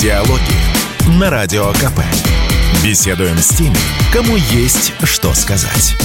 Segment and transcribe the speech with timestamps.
[0.00, 1.98] Диалоги на Радио КП.
[2.84, 3.74] Беседуем с теми,
[4.12, 5.96] кому есть что сказать.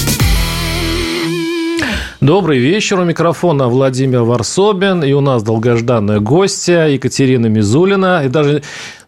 [2.19, 2.99] Добрый вечер.
[2.99, 5.03] У микрофона Владимир Варсобин.
[5.03, 8.23] И у нас долгожданная гостья Екатерина Мизулина.
[8.25, 8.63] И даже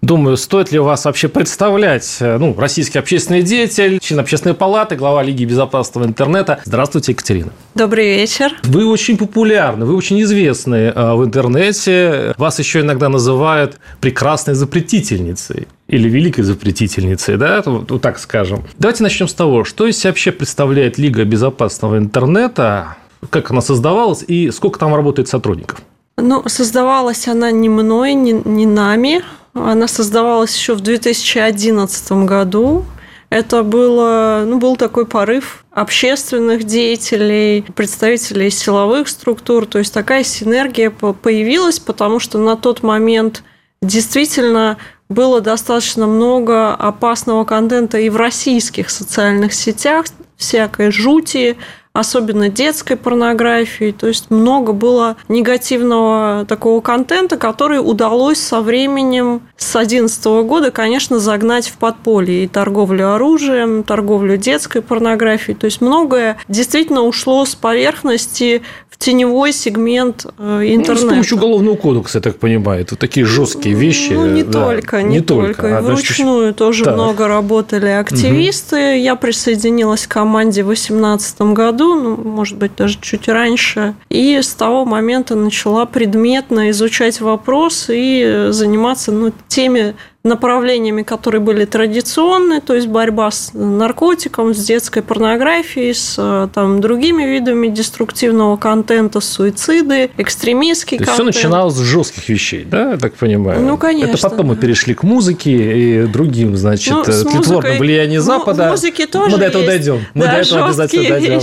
[0.05, 5.23] Думаю, стоит ли вас вообще представлять, э, ну, российский общественный деятель, член общественной палаты, глава
[5.23, 6.59] Лиги безопасного интернета.
[6.63, 7.49] Здравствуйте, Екатерина.
[7.73, 8.51] Добрый вечер.
[8.65, 12.35] Вы очень популярны, вы очень известны э, в интернете.
[12.37, 18.63] Вас еще иногда называют прекрасной запретительницей или великой запретительницей, да, вот так скажем.
[18.77, 22.97] Давайте начнем с того, что из себя вообще представляет Лига безопасного интернета,
[23.31, 25.81] как она создавалась и сколько там работает сотрудников?
[26.17, 29.23] Ну, создавалась она не мной, не, не нами.
[29.55, 32.85] Она создавалась еще в 2011 году.
[33.29, 39.65] Это было, ну, был такой порыв общественных деятелей, представителей силовых структур.
[39.65, 43.43] То есть такая синергия появилась, потому что на тот момент
[43.81, 51.57] действительно было достаточно много опасного контента и в российских социальных сетях, всякой жути,
[51.95, 53.91] особенно детской порнографии.
[53.97, 61.19] То есть много было негативного такого контента, который удалось со временем с 2011 года, конечно,
[61.19, 65.57] загнать в подполье и торговлю оружием, торговлю детской порнографией.
[65.57, 68.61] То есть многое действительно ушло с поверхности
[68.95, 70.93] в теневой сегмент интернета.
[70.93, 74.13] Ну, с помощью уголовного кодекса, я так понимаю, это такие жесткие вещи.
[74.13, 74.65] Ну, не да.
[74.65, 75.61] только, не, не только.
[75.61, 75.77] только.
[75.77, 76.93] А, Вручную значит, тоже так.
[76.93, 78.75] много работали активисты.
[78.75, 79.03] Угу.
[79.03, 83.95] Я присоединилась к команде в 2018 году, ну, может быть, даже чуть раньше.
[84.09, 89.95] И с того момента начала предметно изучать вопрос и заниматься ну, теми
[90.25, 96.81] направлениями, которые были традиционные, то есть борьба с наркотиком, с детской порнографией, с э, там,
[96.81, 101.29] другими видами деструктивного контента, суициды, экстремистский то контент.
[101.33, 103.61] Все начиналось с жестких вещей, да, я так понимаю?
[103.61, 104.11] Ну, конечно.
[104.11, 108.69] Это потом мы перешли к музыке и другим, значит, ну, тлетворным влиянием Запада.
[108.69, 109.73] Музыки тоже Мы до этого есть.
[109.73, 110.05] дойдем.
[110.15, 111.41] Мы да, до этого обязательно дойдем.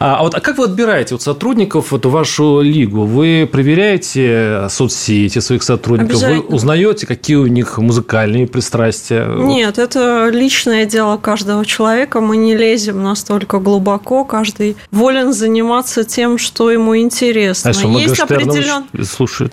[0.00, 3.04] А, а вот а как вы отбираете вот сотрудников, эту вашу лигу?
[3.04, 6.20] Вы проверяете соцсети своих сотрудников?
[6.20, 9.26] Вы узнаете, какие у них музыкальные музыкальные пристрастия?
[9.26, 12.20] Нет, это личное дело каждого человека.
[12.20, 14.24] Мы не лезем настолько глубоко.
[14.24, 17.70] Каждый волен заниматься тем, что ему интересно.
[17.70, 18.84] А что, Есть определен...
[19.04, 19.52] слушает?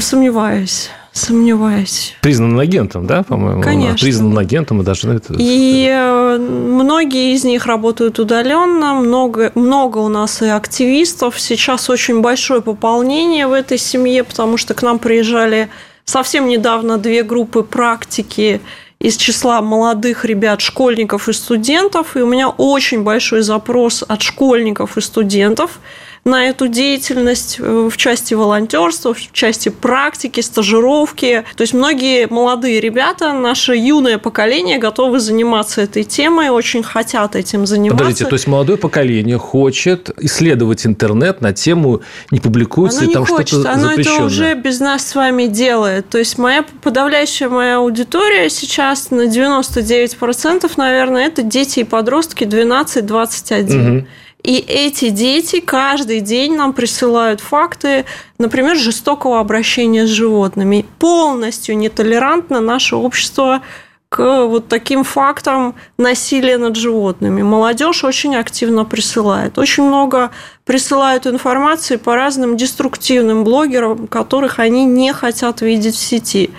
[0.00, 0.90] Сомневаюсь.
[1.12, 2.14] Сомневаюсь.
[2.22, 3.62] Признан агентом, да, по-моему?
[3.62, 3.98] Конечно.
[3.98, 5.34] Признан агентом, мы должны это...
[5.36, 11.40] И э, многие из них работают удаленно, много, много у нас и активистов.
[11.40, 15.68] Сейчас очень большое пополнение в этой семье, потому что к нам приезжали
[16.10, 18.60] совсем недавно две группы практики
[18.98, 24.98] из числа молодых ребят, школьников и студентов, и у меня очень большой запрос от школьников
[24.98, 25.78] и студентов–
[26.24, 31.44] на эту деятельность э, в части волонтерства, в части практики, стажировки.
[31.56, 37.66] То есть многие молодые ребята, наше юное поколение готовы заниматься этой темой, очень хотят этим
[37.66, 38.04] заниматься.
[38.04, 43.62] Подождите, то есть молодое поколение хочет исследовать интернет на тему, не публикуется ли там что-то
[43.62, 43.92] запрещенное?
[43.92, 46.08] Оно это уже без нас с вами делает.
[46.10, 53.98] То есть моя подавляющая моя аудитория сейчас на 99%, наверное, это дети и подростки 12-21.
[53.98, 54.06] Угу.
[54.42, 58.04] И эти дети каждый день нам присылают факты,
[58.38, 60.86] например, жестокого обращения с животными.
[60.98, 63.60] Полностью нетолерантно наше общество
[64.08, 67.42] к вот таким фактам насилия над животными.
[67.42, 69.56] Молодежь очень активно присылает.
[69.56, 70.32] Очень много
[70.64, 76.50] присылают информации по разным деструктивным блогерам, которых они не хотят видеть в сети.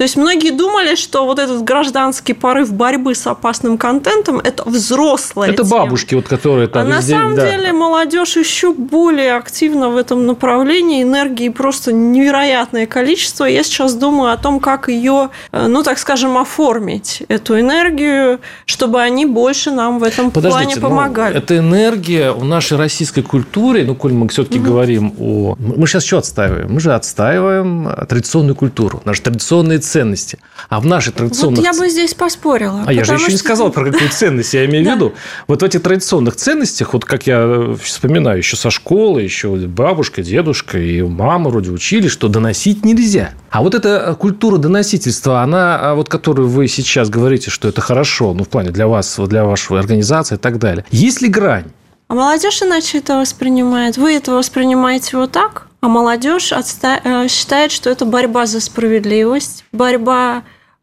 [0.00, 5.50] То есть многие думали, что вот этот гражданский порыв борьбы с опасным контентом– это взрослая
[5.50, 5.82] Это тема.
[5.82, 7.50] бабушки, вот которые там А на самом да.
[7.50, 13.44] деле молодежь еще более активна в этом направлении, энергии просто невероятное количество.
[13.44, 19.02] Я сейчас думаю о том, как ее, э, ну так скажем, оформить, эту энергию, чтобы
[19.02, 21.34] они больше нам в этом Подождите, плане помогали.
[21.34, 24.68] Ну, эта энергия в нашей российской культуре, ну, коль мы все-таки угу.
[24.68, 25.56] говорим о...
[25.58, 26.72] Мы сейчас что отстаиваем?
[26.72, 30.38] Мы же отстаиваем традиционную культуру, наши традиционные ценности.
[30.68, 31.58] А в нашей традиционных...
[31.58, 32.84] Вот я бы здесь поспорила.
[32.86, 33.32] А я же еще что...
[33.32, 34.56] не сказал про какие ценности.
[34.56, 35.14] Я имею в виду,
[35.46, 40.78] вот в этих традиционных ценностях, вот как я вспоминаю еще со школы, еще бабушка, дедушка
[40.78, 43.32] и мама вроде учили, что доносить нельзя.
[43.50, 48.32] А вот эта культура доносительства, она, а вот которую вы сейчас говорите, что это хорошо,
[48.32, 50.84] ну, в плане для вас, для вашей организации и так далее.
[50.90, 51.64] Есть ли грань?
[52.08, 53.96] А молодежь иначе это воспринимает.
[53.96, 55.69] Вы это воспринимаете вот так?
[55.80, 57.00] А молодежь отста...
[57.02, 60.42] Э, считает, что это борьба за справедливость, борьба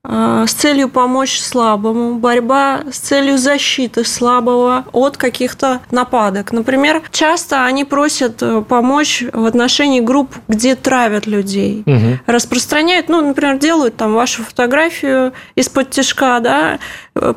[0.10, 6.54] а, с целью помочь слабому, борьба с целью защиты слабого от каких-то нападок.
[6.54, 11.84] Например, часто они просят э, помочь в отношении групп, где травят людей.
[11.86, 12.20] Угу.
[12.26, 16.78] Распространяют, ну, например, делают там вашу фотографию из-под тяжка, да, э,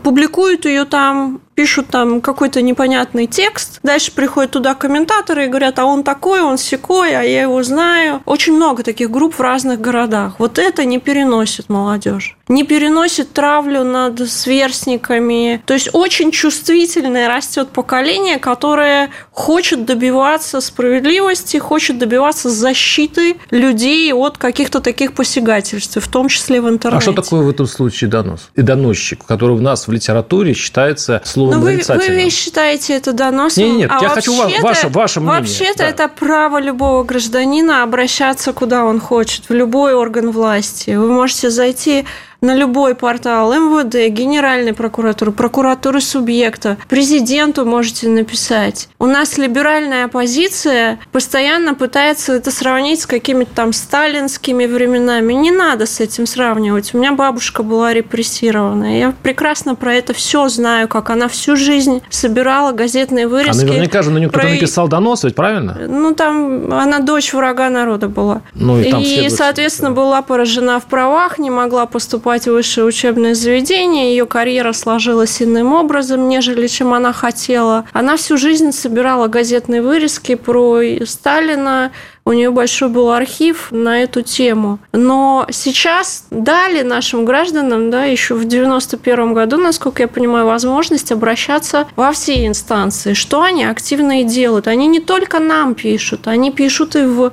[0.03, 5.85] публикуют ее там, пишут там какой-то непонятный текст, дальше приходят туда комментаторы и говорят, а
[5.85, 8.23] он такой, он секой, а я его знаю.
[8.25, 10.35] Очень много таких групп в разных городах.
[10.39, 12.37] Вот это не переносит молодежь.
[12.49, 15.63] Не переносит травлю над сверстниками.
[15.67, 24.39] То есть очень чувствительное растет поколение, которое хочет добиваться справедливости, хочет добиваться защиты людей от
[24.39, 27.11] каких-то таких посягательств, в том числе в интернете.
[27.11, 28.51] А что такое в этом случае донос?
[28.55, 33.13] И доносчик, который у нас в литературе считается словом но ну, вы, вы считаете это
[33.13, 33.65] доносом?
[33.65, 35.41] Нет, нет, а я хочу ваше, ваше мнение.
[35.41, 35.89] Вообще-то да.
[35.89, 40.91] это право любого гражданина обращаться куда он хочет, в любой орган власти.
[40.91, 42.07] Вы можете зайти
[42.41, 48.89] на любой портал МВД, Генеральной прокуратуры, прокуратуры субъекта, президенту можете написать.
[48.99, 55.33] У нас либеральная оппозиция постоянно пытается это сравнить с какими-то там сталинскими временами.
[55.33, 56.95] Не надо с этим сравнивать.
[56.95, 58.99] У меня бабушка была репрессирована.
[58.99, 63.65] Я прекрасно про это все знаю, как она всю жизнь собирала газетные вырезки.
[63.65, 64.55] А наверняка же на нее кто-то про...
[64.55, 65.77] написал донос, ведь правильно?
[65.87, 68.43] Ну, там она дочь врага народа была.
[68.55, 72.87] Ну, и, там и соответственно, была поражена в правах, не могла поступать поступать в высшее
[72.87, 77.87] учебное заведение, ее карьера сложилась иным образом, нежели чем она хотела.
[77.93, 81.91] Она всю жизнь собирала газетные вырезки про Сталина,
[82.25, 84.79] у нее большой был архив на эту тему.
[84.93, 91.89] Но сейчас дали нашим гражданам, да, еще в 91 году, насколько я понимаю, возможность обращаться
[91.97, 93.15] во все инстанции.
[93.15, 94.69] Что они активно и делают?
[94.69, 97.33] Они не только нам пишут, они пишут и в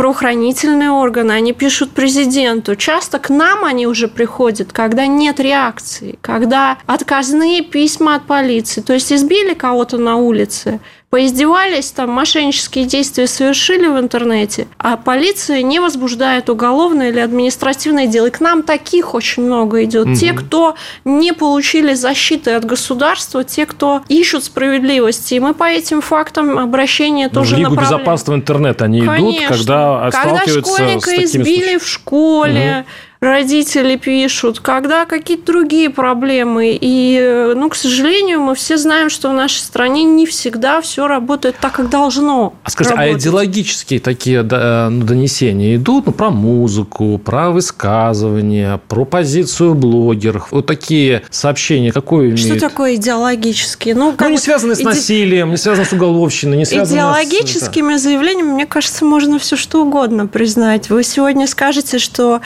[0.00, 2.74] правоохранительные органы, они пишут президенту.
[2.74, 8.80] Часто к нам они уже приходят, когда нет реакции, когда отказные письма от полиции.
[8.80, 15.62] То есть избили кого-то на улице, поиздевались, там мошеннические действия совершили в интернете, а полиция
[15.62, 18.26] не возбуждает уголовное или административное дело.
[18.26, 20.06] И к нам таких очень много идет.
[20.06, 20.14] Угу.
[20.14, 25.34] Те, кто не получили защиты от государства, те, кто ищут справедливости.
[25.34, 27.98] И мы по этим фактам обращения ну, тоже в Лигу направляем.
[27.98, 29.46] безопасного интернета они Конечно.
[29.46, 31.78] идут, когда, когда сталкиваются с такими избили случаями.
[31.78, 36.78] в школе, угу родители пишут, когда какие-то другие проблемы.
[36.80, 41.56] И, ну, к сожалению, мы все знаем, что в нашей стране не всегда все работает
[41.60, 42.54] так, как должно.
[42.64, 43.16] А скажите, а работать.
[43.16, 50.48] а идеологические такие ну, донесения идут ну, про музыку, про высказывания, про позицию блогеров?
[50.50, 52.40] Вот такие сообщения какое имеют?
[52.40, 53.94] Что такое идеологические?
[53.94, 54.88] Ну, ну не связаны с иде...
[54.88, 58.02] насилием, не связаны с уголовщиной, не связаны Идеологическими с...
[58.02, 60.88] заявлениями, мне кажется, можно все что угодно признать.
[60.88, 62.40] Вы сегодня скажете, что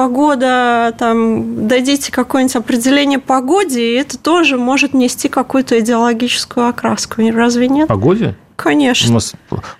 [0.00, 7.20] погода, там, дадите какое-нибудь определение погоде, и это тоже может нести какую-то идеологическую окраску.
[7.30, 7.86] Разве нет?
[7.88, 8.34] Погоде?
[8.62, 9.10] Конечно.
[9.10, 9.32] У нас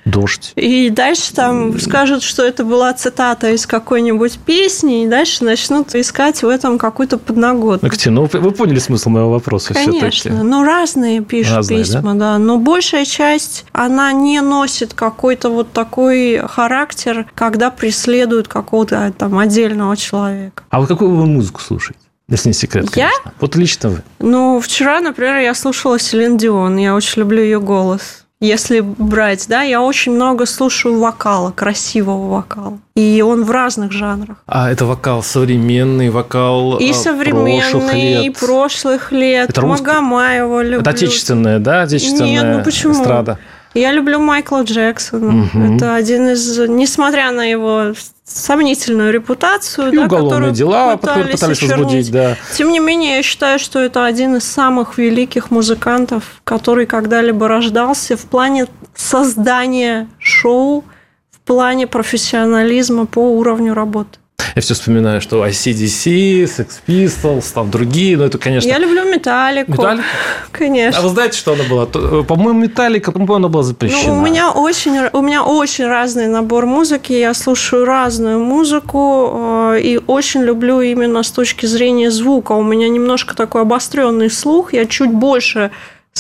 [0.07, 0.53] дождь.
[0.57, 6.43] И дальше там скажут, что это была цитата из какой-нибудь песни, и дальше начнут искать
[6.43, 7.81] в этом какую-то подноготную.
[7.83, 10.43] Ну, Кстати, ну вы поняли смысл моего вопроса Конечно.
[10.43, 12.33] Ну, разные пишут разные, письма, да?
[12.33, 12.39] да.
[12.39, 19.97] Но большая часть, она не носит какой-то вот такой характер, когда преследуют какого-то там отдельного
[19.97, 20.63] человека.
[20.71, 22.01] А вот какую вы музыку слушаете?
[22.29, 23.11] Если не секрет, я?
[23.41, 24.03] Вот лично вы.
[24.21, 26.77] Ну, вчера, например, я слушала Селин Дион.
[26.77, 32.79] Я очень люблю ее голос если брать, да, я очень много слушаю вокала, красивого вокала.
[32.95, 34.39] И он в разных жанрах.
[34.47, 38.25] А это вокал современный, вокал и а, современный, прошлых лет.
[38.25, 39.51] и прошлых лет.
[39.51, 40.81] Это Магомаева люблю.
[40.81, 42.95] Это отечественная, да, отечественная Нет, ну почему?
[42.95, 43.39] эстрада?
[43.75, 45.45] Я люблю Майкла Джексона.
[45.45, 45.75] Угу.
[45.75, 47.93] Это один из, несмотря на его
[48.33, 52.37] сомнительную репутацию, и да, уголовные дела пытались, пытались возбудить, да.
[52.57, 58.17] Тем не менее, я считаю, что это один из самых великих музыкантов, который когда-либо рождался
[58.17, 60.85] в плане создания шоу,
[61.33, 64.20] в плане профессионализма по уровню работы.
[64.55, 68.69] Я все вспоминаю, что ICDC, Sex Pistols, там другие, но это, конечно...
[68.69, 69.73] Я люблю Металлику.
[69.73, 70.05] Металлику?
[70.53, 71.01] Конечно.
[71.01, 71.89] А вы знаете, что она была?
[71.95, 74.15] Э, по-моему, Металлика, по-моему, она была запрещена.
[74.15, 79.81] Ну, у меня очень, у меня очень разный набор музыки, я слушаю разную музыку э,
[79.83, 82.53] и очень люблю именно с точки зрения звука.
[82.53, 85.71] У меня немножко такой обостренный слух, я чуть больше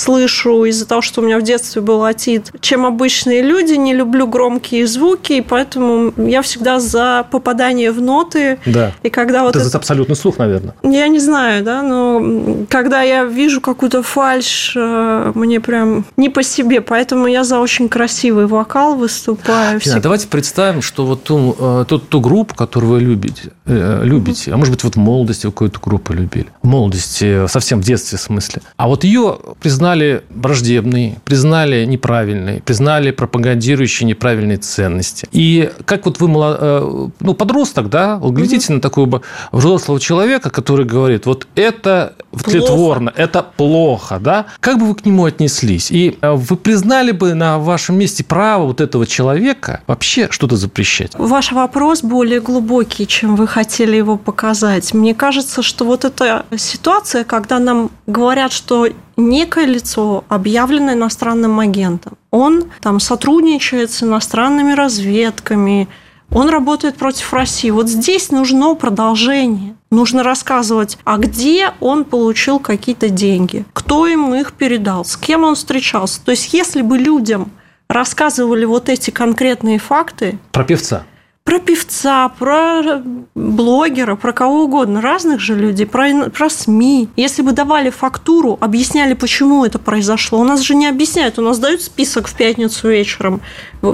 [0.00, 3.74] слышу из-за того, что у меня в детстве был отит, чем обычные люди.
[3.74, 8.58] Не люблю громкие звуки, и поэтому я всегда за попадание в ноты.
[8.66, 8.92] Да.
[9.02, 9.78] И когда вот это, это...
[9.78, 10.74] абсолютный слух, наверное.
[10.82, 16.42] Я не знаю, да, но когда я вижу какую-то фальш, э, мне прям не по
[16.42, 19.80] себе, поэтому я за очень красивый вокал выступаю.
[19.80, 24.52] Фина, давайте представим, что вот ту, э, ту, ту группу, которую вы любите, э, любите,
[24.52, 28.18] а может быть, вот в молодости вы какую-то группу любили, в молодости, совсем в детстве
[28.18, 29.89] в смысле, а вот ее признали
[30.30, 35.28] враждебной, признали неправильной, признали пропагандирующей неправильные ценности.
[35.32, 41.26] И как вот вы, ну, подросток, да, вот глядите на такого взрослого человека, который говорит,
[41.26, 45.90] вот это тлетворно, это плохо, да, как бы вы к нему отнеслись?
[45.90, 51.12] И э, вы признали бы на вашем месте право вот этого человека вообще что-то запрещать?
[51.14, 54.94] Ваш вопрос более глубокий, чем вы хотели его показать.
[54.94, 58.88] Мне кажется, что вот эта ситуация, когда нам говорят, что
[59.28, 65.88] некое лицо, объявлено иностранным агентом, он там сотрудничает с иностранными разведками,
[66.32, 67.70] он работает против России.
[67.70, 69.74] Вот здесь нужно продолжение.
[69.90, 75.56] Нужно рассказывать, а где он получил какие-то деньги, кто ему их передал, с кем он
[75.56, 76.24] встречался.
[76.24, 77.50] То есть, если бы людям
[77.88, 80.38] рассказывали вот эти конкретные факты...
[80.52, 81.04] Про певца
[81.50, 83.02] про певца, про
[83.34, 87.08] блогера, про кого угодно, разных же людей, про, про СМИ.
[87.16, 90.38] Если бы давали фактуру, объясняли, почему это произошло.
[90.38, 93.40] У нас же не объясняют, у нас дают список в пятницу вечером,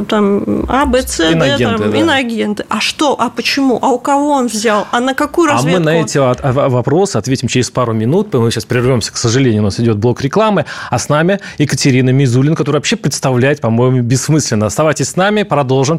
[0.06, 1.98] там А, Б, С, Д, там, да.
[1.98, 2.66] иноагенты.
[2.68, 5.76] А что, а почему, а у кого он взял, а на какую разведку?
[5.76, 8.34] А мы на эти вопросы ответим через пару минут.
[8.34, 12.54] Мы сейчас прервемся, к сожалению, у нас идет блок рекламы, а с нами Екатерина Мизулин,
[12.54, 14.66] которая вообще представляет, по-моему, бессмысленно.
[14.66, 15.98] Оставайтесь с нами, продолжим.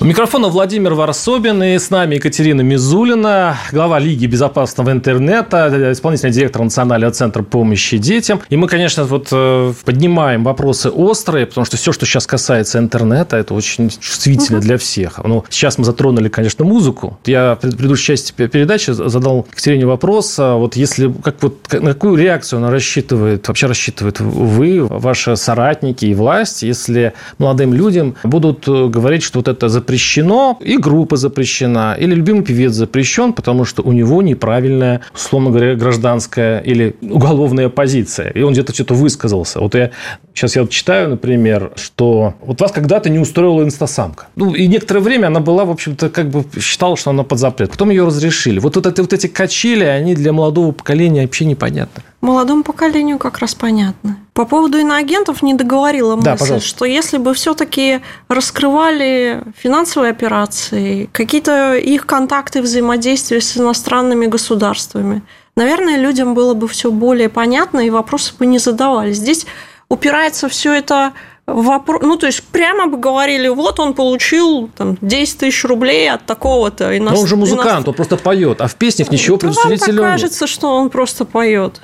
[0.00, 6.62] У микрофона Владимир Варсобин и с нами Екатерина Мизулина, глава Лиги безопасного интернета, исполнительный директор
[6.62, 8.40] Национального центра помощи детям.
[8.48, 13.38] И мы, конечно, вот э, поднимаем вопросы острые, потому что все, что сейчас касается интернета,
[13.38, 14.66] это очень чувствительно угу.
[14.66, 15.18] для всех.
[15.24, 17.18] Ну, сейчас мы затронули, конечно, музыку.
[17.24, 22.14] Я в предыдущей части передачи задал Екатерине вопрос, а вот если, как вот, на какую
[22.14, 28.86] реакцию она рассчитывает, вообще рассчитывает вы, ваши соратники и власть, если молодым людям будут э,
[28.86, 33.92] говорить, что вот это запрещено, и группа запрещена, или любимый певец запрещен, потому что у
[33.92, 38.30] него неправильная, условно говоря, гражданская или уголовная позиция.
[38.30, 39.60] И он где-то что-то высказался.
[39.60, 39.90] Вот я
[40.34, 44.26] сейчас я вот читаю, например, что вот вас когда-то не устроила инстасамка.
[44.36, 47.70] Ну, и некоторое время она была, в общем-то, как бы считала, что она под запрет.
[47.70, 48.58] Потом ее разрешили.
[48.58, 52.02] Вот, вот, это, вот эти качели, они для молодого поколения вообще непонятны.
[52.20, 54.18] Молодому поколению как раз понятно.
[54.38, 61.74] По поводу иноагентов не договорила мысль, да, что если бы все-таки раскрывали финансовые операции, какие-то
[61.74, 65.22] их контакты взаимодействия с иностранными государствами,
[65.56, 69.12] наверное, людям было бы все более понятно и вопросы бы не задавали.
[69.12, 69.44] Здесь
[69.88, 71.14] упирается все это
[71.48, 76.24] вопрос, ну, то есть прямо бы говорили, вот он получил там, 10 тысяч рублей от
[76.26, 77.14] такого-то иностранного.
[77.14, 77.88] Но он же музыкант, иностран...
[77.88, 81.80] он просто поет, а в песнях ничего ну, предусмотрительного Вам кажется, что он просто поет.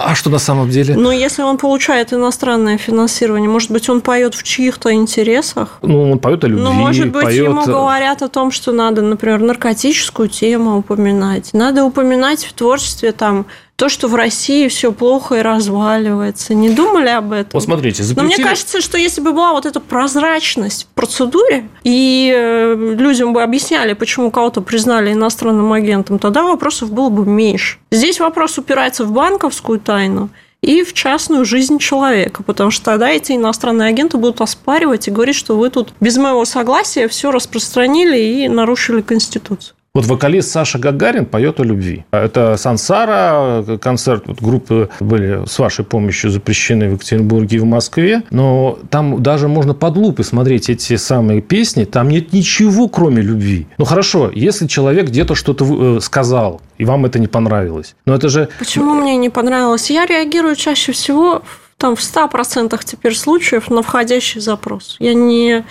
[0.00, 0.96] А что на самом деле?
[0.96, 5.78] Ну, если он получает иностранное финансирование, может быть, он поет в чьих-то интересах?
[5.82, 7.44] Ну, он поет о любви, Ну, может быть, поет...
[7.44, 11.50] ему говорят о том, что надо, например, наркотическую тему упоминать.
[11.52, 16.54] Надо упоминать в творчестве там то, что в России все плохо и разваливается.
[16.54, 17.50] Не думали об этом?
[17.54, 18.30] Вот смотрите, запретили...
[18.30, 23.32] Но мне кажется, что если бы была вот эта прозрачность в процедуре, и э, людям
[23.32, 27.78] бы объясняли, почему кого-то признали иностранным агентом, тогда вопросов было бы меньше.
[27.90, 30.30] Здесь вопрос упирается в банковскую тайну,
[30.62, 35.34] и в частную жизнь человека, потому что тогда эти иностранные агенты будут оспаривать и говорить,
[35.34, 39.74] что вы тут без моего согласия все распространили и нарушили Конституцию.
[39.94, 42.06] Вот вокалист Саша Гагарин поет о любви.
[42.12, 48.22] Это Сансара, концерт вот, группы были с вашей помощью запрещены в Екатеринбурге и в Москве,
[48.30, 53.66] но там даже можно под лупой смотреть эти самые песни, там нет ничего, кроме любви.
[53.76, 58.30] Ну хорошо, если человек где-то что-то э, сказал, и вам это не понравилось, но это
[58.30, 58.48] же...
[58.58, 59.90] Почему мне не понравилось?
[59.90, 61.42] Я реагирую чаще всего
[61.76, 64.96] там в 100% теперь случаев на входящий запрос.
[65.00, 65.64] Я не а,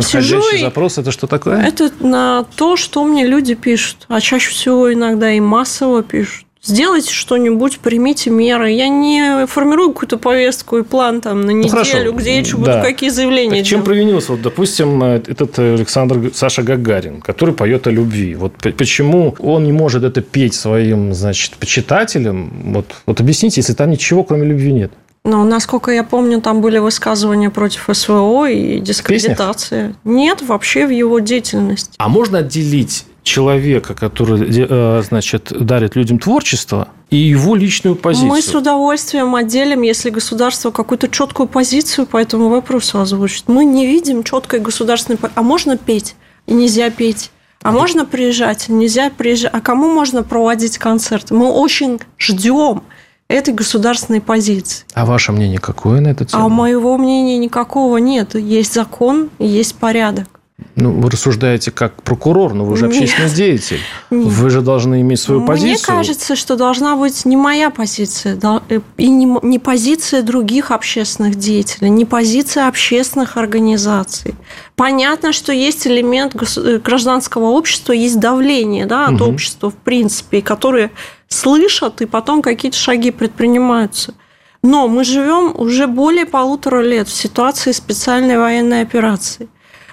[0.00, 0.58] сижу и...
[0.58, 1.62] запрос– это что такое?
[1.62, 4.06] Это на то, что мне люди пишут.
[4.08, 6.44] А чаще всего иногда и массово пишут.
[6.68, 8.72] Сделайте что-нибудь, примите меры.
[8.72, 12.12] Я не формирую какую-то повестку и план там на неделю, ну, хорошо.
[12.12, 12.82] где я буду да.
[12.82, 18.34] какие заявления так Чем провинился, вот, допустим, этот Александр Саша Гагарин, который поет о любви?
[18.34, 22.72] Вот почему он не может это петь своим, значит, почитателям?
[22.74, 24.92] Вот, вот объясните, если там ничего, кроме любви нет.
[25.28, 29.94] Но, насколько я помню, там были высказывания против СВО и дискредитация.
[30.02, 31.92] Нет, вообще в его деятельности.
[31.98, 38.30] А можно отделить человека, который, э, значит, дарит людям творчество, и его личную позицию.
[38.30, 43.48] Мы с удовольствием отделим, если государство какую-то четкую позицию по этому вопросу озвучит.
[43.48, 45.18] Мы не видим четкой государственной...
[45.34, 46.16] А можно петь?
[46.46, 47.30] И нельзя петь.
[47.62, 48.70] А можно приезжать?
[48.70, 49.52] Нельзя приезжать.
[49.52, 51.34] А кому можно проводить концерты?
[51.34, 52.82] Мы очень ждем
[53.28, 54.84] этой государственной позиции.
[54.94, 56.44] А ваше мнение какое на это тему?
[56.44, 58.34] А моего мнения никакого нет.
[58.34, 60.28] Есть закон, есть порядок.
[60.74, 63.36] Ну, вы рассуждаете как прокурор, но вы же общественный Нет.
[63.36, 63.80] деятель.
[64.10, 64.26] Нет.
[64.26, 65.70] Вы же должны иметь свою Мне позицию.
[65.70, 68.36] Мне кажется, что должна быть не моя позиция,
[68.68, 74.34] э, и не, позиция других общественных деятелей, не позиция общественных организаций.
[74.74, 79.30] Понятно, что есть элемент э, гражданского общества, есть давление да, от угу.
[79.30, 80.90] общества, в принципе, которые
[81.28, 84.14] слышат, и потом какие-то шаги предпринимаются.
[84.62, 89.48] Но мы живем уже более полутора лет в ситуации специальной военной операции.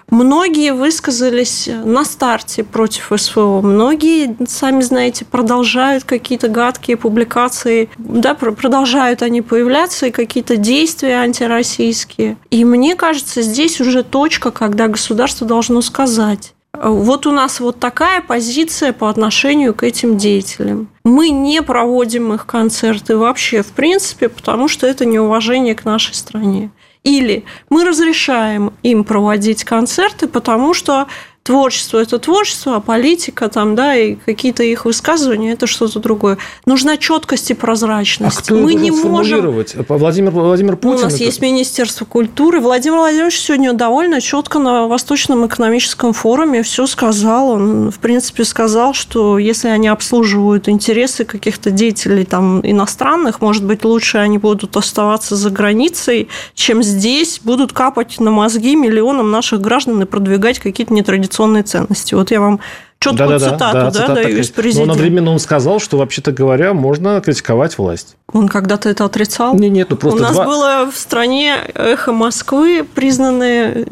[0.10, 3.62] Многие высказались на старте против СВО.
[3.62, 7.89] Многие, сами знаете, продолжают какие-то гадкие публикации.
[7.98, 12.38] Да, продолжают они появляться и какие-то действия антироссийские.
[12.51, 18.22] И мне кажется, здесь уже точка, когда государство должно сказать, вот у нас вот такая
[18.22, 20.88] позиция по отношению к этим деятелям.
[21.03, 26.72] Мы не проводим их концерты вообще, в принципе, потому что это неуважение к нашей стране.
[27.03, 31.08] Или мы разрешаем им проводить концерты, потому что
[31.46, 36.40] творчество– это творчество, а политика там, да, и какие-то их высказывания– это что-то другое.
[36.66, 38.40] Нужна четкость и прозрачность.
[38.40, 39.64] А кто Мы не можем...
[39.88, 41.02] Владимир, Владимир Путин?
[41.02, 41.24] У нас это...
[41.24, 42.60] есть Министерство культуры.
[42.60, 47.52] Владимир Владимирович сегодня довольно четко на Восточном экономическом форуме все сказал.
[47.52, 53.86] Он, в принципе, сказал, что если они обслуживают интересы каких-то деятелей там, иностранных, может быть,
[53.86, 60.02] лучше они будут оставаться за границей, чем здесь будут капать на мозги миллионам наших граждан
[60.02, 62.13] и продвигать какие-то нетрадиционные традиционные ценности.
[62.13, 62.60] Вот я вам
[63.00, 64.88] четкую да, да, цитату да, да, цитата даю из президента.
[64.88, 68.15] Но одновременно он сказал, что, вообще-то говоря, можно критиковать власть.
[68.32, 69.56] Он когда-то это отрицал?
[69.56, 70.46] Не, нет, ну просто У нас два...
[70.46, 73.86] было в стране эхо Москвы, признанное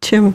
[0.00, 0.34] чем?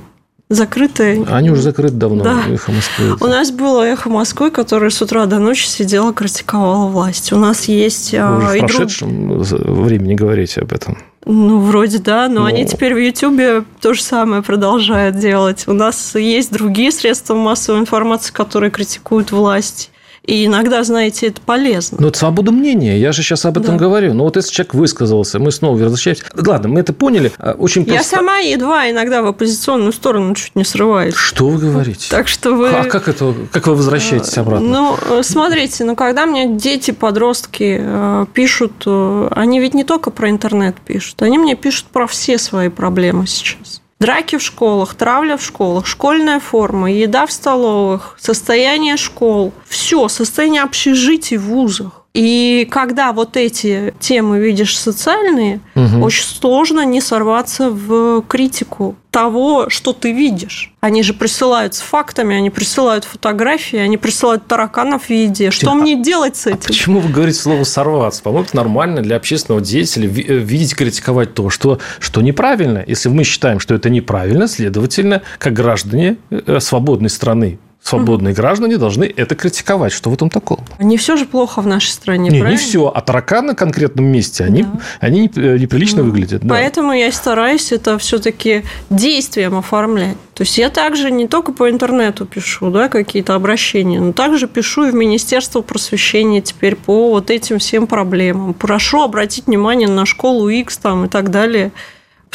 [0.50, 1.26] закрытые.
[1.30, 2.44] Они уже закрыты давно, да.
[2.48, 3.16] эхо Москвы.
[3.20, 7.34] У нас было эхо Москвы, которое с утра до ночи сидела, критиковала власть.
[7.34, 8.14] У нас есть...
[8.14, 9.48] А, Вы уже в прошедшем друг...
[9.50, 11.00] времени говорите об этом.
[11.26, 12.46] Ну, вроде да, но ну...
[12.46, 15.68] они теперь в Ютубе то же самое продолжают делать.
[15.68, 19.92] У нас есть другие средства массовой информации, которые критикуют власть.
[20.26, 21.98] И иногда, знаете, это полезно.
[22.00, 22.98] Но это свобода мнения.
[22.98, 23.84] Я же сейчас об этом да.
[23.84, 24.14] говорю.
[24.14, 26.24] Но вот если человек высказался, мы снова возвращаемся.
[26.34, 27.34] Ладно, мы это поняли.
[27.38, 28.02] А, очень просто...
[28.02, 31.14] Я сама едва иногда в оппозиционную сторону чуть не срываюсь.
[31.14, 32.08] Что вы говорите?
[32.10, 32.70] Так что вы...
[32.70, 34.66] А как, это, как вы возвращаетесь обратно?
[34.66, 40.30] Ну, смотрите, ну, когда мне дети, подростки э, пишут, э, они ведь не только про
[40.30, 43.83] интернет пишут, они мне пишут про все свои проблемы сейчас.
[44.00, 50.64] Драки в школах, травля в школах, школьная форма, еда в столовых, состояние школ, все, состояние
[50.64, 52.03] общежитий в вузах.
[52.14, 56.06] И когда вот эти темы видишь социальные, угу.
[56.06, 60.74] очень сложно не сорваться в критику того, что ты видишь.
[60.80, 65.50] Они же присылают с фактами, они присылают фотографии, они присылают тараканов в виде.
[65.50, 66.60] Что а, мне делать с этим?
[66.64, 68.22] А почему вы говорите слово «сорваться»?
[68.24, 72.84] По-моему, это нормально для общественного деятеля э, видеть, критиковать то, что, что неправильно.
[72.86, 79.04] Если мы считаем, что это неправильно, следовательно, как граждане э, свободной страны, свободные граждане должны
[79.04, 79.92] это критиковать.
[79.92, 80.64] Что в этом такого?
[80.80, 82.50] Не все же плохо в нашей стране, не, правильно?
[82.50, 82.88] Не все.
[82.88, 84.70] А тараканы на конкретном месте, они, да.
[85.02, 86.42] они э, неприлично ну, выглядят.
[86.42, 86.50] Да.
[86.50, 90.16] Поэтому я стараюсь это все-таки действием оформлять.
[90.34, 94.86] То есть я также не только по интернету пишу да, какие-то обращения, но также пишу
[94.86, 98.54] и в Министерство просвещения теперь по вот этим всем проблемам.
[98.54, 101.72] Прошу обратить внимание на школу X там, и так далее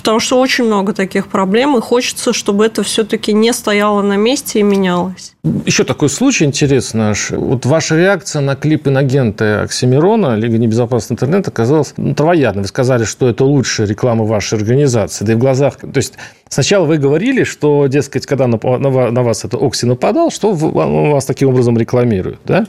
[0.08, 4.60] потому что очень много таких проблем, и хочется, чтобы это все-таки не стояло на месте
[4.60, 5.34] и менялось.
[5.66, 7.30] Еще такой случай интересный наш.
[7.30, 12.62] Вот ваша реакция на клип инагента Оксимирона «Лига небезопасного интернета» оказалась ну, травоядной.
[12.62, 15.26] Вы сказали, что это лучшая реклама вашей организации.
[15.26, 15.76] Да и в глазах...
[15.76, 16.14] То есть
[16.48, 21.26] сначала вы говорили, что, дескать, когда на, на, на вас это Окси нападал, что вас
[21.26, 22.38] таким образом рекламирует.
[22.46, 22.64] Да?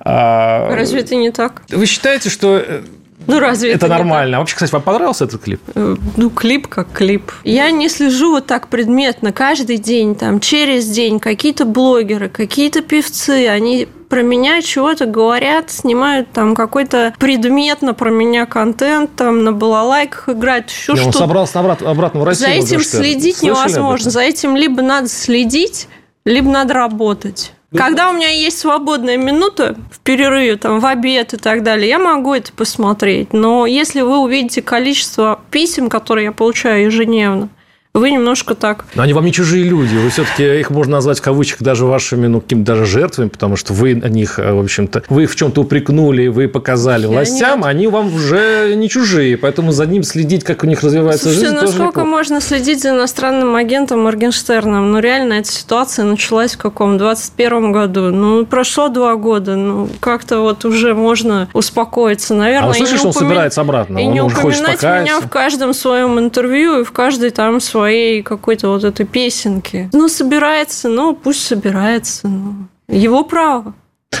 [0.00, 0.74] А...
[0.74, 1.62] Разве это не так?
[1.68, 2.80] Вы считаете, что э,
[3.26, 4.36] ну, разве это, это нормально?
[4.36, 5.60] А вообще, кстати, вам понравился этот клип?
[5.74, 7.30] Э, ну, клип как клип.
[7.44, 11.20] Я не слежу вот так предметно каждый день, там, через день.
[11.20, 18.44] Какие-то блогеры, какие-то певцы, они про меня чего-то говорят, снимают там какой-то предметно про меня
[18.44, 21.06] контент, там на балалайках играют, все что...
[21.06, 22.48] Он собрался обратно, обратно в Россию.
[22.48, 24.10] За этим следить невозможно.
[24.10, 25.88] За этим либо надо следить,
[26.24, 27.52] либо надо работать.
[27.76, 31.98] Когда у меня есть свободная минута в перерыве, там, в обед и так далее, я
[32.00, 33.32] могу это посмотреть.
[33.32, 37.48] Но если вы увидите количество писем, которые я получаю ежедневно,
[37.92, 38.84] вы немножко так...
[38.94, 39.96] Но они вам не чужие люди.
[39.96, 43.72] Вы все-таки их можно назвать в кавычках даже вашими, ну, какими-то даже жертвами, потому что
[43.72, 47.60] вы на них, э, в общем-то, вы их в чем-то упрекнули, вы показали Я властям,
[47.60, 47.66] не...
[47.66, 51.60] они вам уже не чужие, поэтому за ним следить, как у них развивается Слушайте, жизнь,
[51.60, 54.92] насколько можно следить за иностранным агентом Моргенштерном?
[54.92, 56.96] Ну, реально, эта ситуация началась в каком?
[56.96, 58.10] 21 году.
[58.10, 59.56] Ну, прошло два года.
[59.56, 62.34] Ну, как-то вот уже можно успокоиться.
[62.34, 63.98] Наверное, а вы слышали, что он собирается обратно?
[63.98, 68.22] И он не упоминать меня в каждом своем интервью и в каждой там своей своей
[68.22, 69.88] какой-то вот этой песенки.
[69.92, 72.28] Ну, собирается, ну, пусть собирается.
[72.28, 73.74] Ну, его право.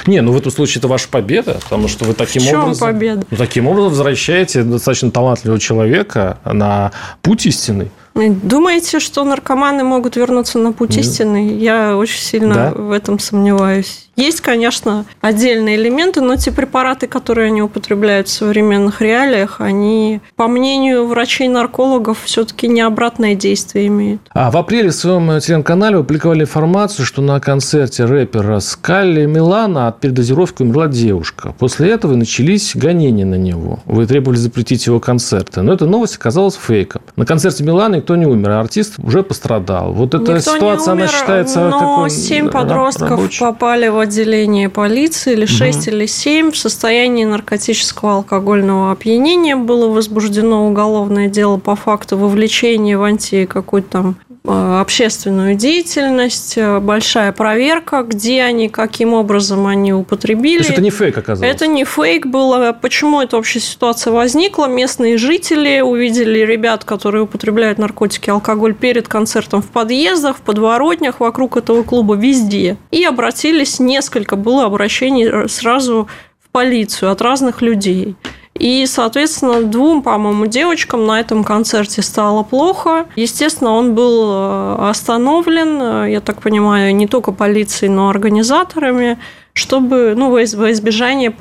[0.06, 3.26] Не, ну в этом случае это ваша победа, потому что вы таким образом, победа?
[3.30, 6.92] Ну, таким образом возвращаете достаточно талантливого человека на
[7.22, 7.90] путь истинный.
[8.28, 11.56] Думаете, что наркоманы могут вернуться на путь истины?
[11.58, 12.70] Я очень сильно да?
[12.72, 14.10] в этом сомневаюсь.
[14.20, 20.46] Есть, конечно, отдельные элементы, но те препараты, которые они употребляют в современных реалиях, они, по
[20.46, 24.20] мнению врачей-наркологов, все-таки не обратное действие имеют.
[24.34, 30.00] А в апреле в своем телеграм-канале опубликовали информацию, что на концерте рэпера Скалли Милана от
[30.00, 31.54] передозировки умерла девушка.
[31.58, 33.78] После этого начались гонения на него.
[33.86, 35.62] Вы требовали запретить его концерты.
[35.62, 37.00] Но эта новость оказалась фейком.
[37.16, 39.92] На концерте Милана никто не умер, а артист уже пострадал.
[39.92, 42.10] Вот эта никто ситуация, умер, она считается но такой...
[42.10, 43.40] семь подростков рабочий.
[43.40, 45.96] попали в отделение полиции, или 6, угу.
[45.96, 53.02] или 7, в состоянии наркотического алкогольного опьянения было возбуждено уголовное дело по факту вовлечения в
[53.02, 54.16] анти какой-то там
[54.50, 60.58] общественную деятельность, э, большая проверка, где они, каким образом они употребили.
[60.58, 61.54] То есть это не фейк оказалось?
[61.54, 62.72] Это не фейк было.
[62.72, 64.66] Почему эта вообще ситуация возникла?
[64.66, 71.56] Местные жители увидели ребят, которые употребляют наркотики, алкоголь перед концертом в подъездах, в подворотнях, вокруг
[71.56, 72.76] этого клуба, везде.
[72.90, 76.08] И обратились несколько было обращений э, сразу
[76.44, 78.16] в полицию от разных людей.
[78.60, 83.06] И, соответственно, двум, по-моему, девочкам на этом концерте стало плохо.
[83.16, 89.18] Естественно, он был э, остановлен, э, я так понимаю, не только полицией, но и организаторами,
[89.54, 91.34] чтобы, ну, во избежание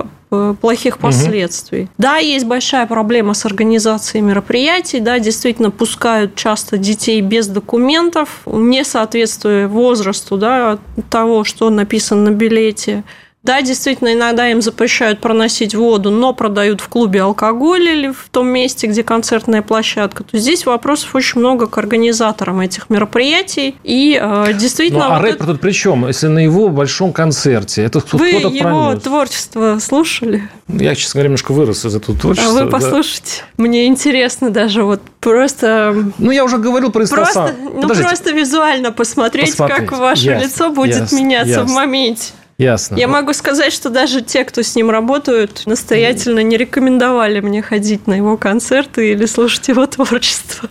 [0.61, 1.83] плохих последствий.
[1.83, 1.89] Угу.
[1.97, 8.85] Да, есть большая проблема с организацией мероприятий, да, действительно пускают часто детей без документов, не
[8.85, 10.79] соответствуя возрасту, да,
[11.09, 13.03] того, что написано на билете.
[13.41, 18.47] Да, действительно, иногда им запрещают проносить воду, но продают в клубе алкоголь или в том
[18.47, 20.25] месте, где концертная площадка.
[20.25, 23.77] То здесь вопросов очень много к организаторам этих мероприятий.
[23.83, 25.07] И э, действительно...
[25.07, 25.45] Ну, а вот рэпер это...
[25.45, 26.05] тут при чем?
[26.07, 29.03] Если на его большом концерте, это кто-то Вы его пронес.
[29.03, 30.49] творчество слушали?
[30.67, 32.59] Я, честно говоря, немножко вырос из этого творчества.
[32.59, 33.43] А вы послушайте.
[33.57, 33.63] Да.
[33.63, 35.95] Мне интересно даже вот просто...
[36.17, 39.89] Ну, я уже говорил про просто, Ну, просто визуально посмотреть, посмотреть.
[39.89, 40.43] как ваше yes.
[40.43, 41.15] лицо будет yes.
[41.15, 41.63] меняться yes.
[41.63, 42.33] в моменте.
[42.59, 42.97] Ясно.
[42.97, 48.05] Я могу сказать, что даже те, кто с ним работают, настоятельно не рекомендовали мне ходить
[48.05, 50.69] на его концерты или слушать его творчество.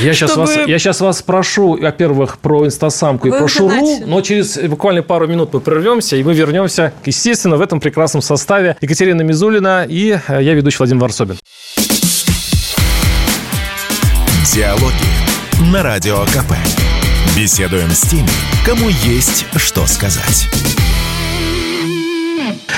[0.00, 0.46] Я сейчас, чтобы...
[0.46, 5.02] вас, я сейчас вас спрошу, во-первых, про инстасамку Вы и про шуру, но через буквально
[5.02, 8.76] пару минут мы прервемся, и мы вернемся, естественно, в этом прекрасном составе.
[8.80, 11.38] Екатерина Мизулина и э, я, ведущий Владимир Варсобин.
[14.54, 16.54] Диалоги на Радио КП.
[17.36, 18.30] Беседуем с теми,
[18.64, 20.48] кому есть что сказать.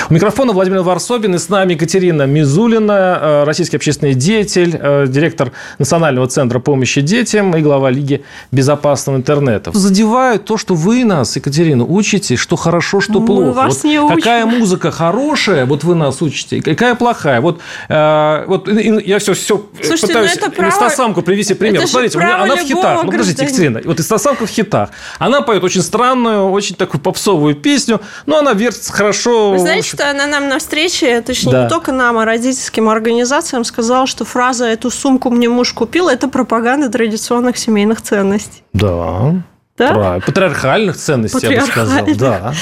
[0.09, 5.51] У микрофона Владимир Варсобин и с нами Екатерина Мизулина, э, российский общественный деятель, э, директор
[5.77, 9.69] Национального центра помощи детям и глава Лиги безопасного интернета.
[9.71, 13.51] Задевают то, что вы нас, Екатерина, учите, что хорошо, что Мы плохо.
[13.51, 14.15] Вас вот не учим.
[14.15, 17.39] Какая музыка хорошая, вот вы нас учите, какая плохая.
[17.39, 21.81] Вот, э, вот я все, все Слушайте, пытаюсь ну это инстасамку привести пример.
[21.81, 23.03] Это Смотрите, она в хитах.
[23.03, 24.89] Ну, подождите, Екатерина, вот инстасамка в хитах.
[25.19, 29.51] Она поет очень странную, очень такую попсовую песню, но она вертится хорошо.
[29.51, 31.63] Вы знаете, что она нам на встрече, точнее, да.
[31.63, 36.29] не только нам, а родительским организациям сказала, что фраза «эту сумку мне муж купил»– это
[36.29, 38.63] пропаганда традиционных семейных ценностей.
[38.71, 39.35] Да.
[39.77, 39.93] Да?
[39.93, 40.25] Правильно.
[40.25, 42.05] Патриархальных ценностей, я бы сказал.
[42.17, 42.53] Да.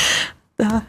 [0.58, 0.82] Да.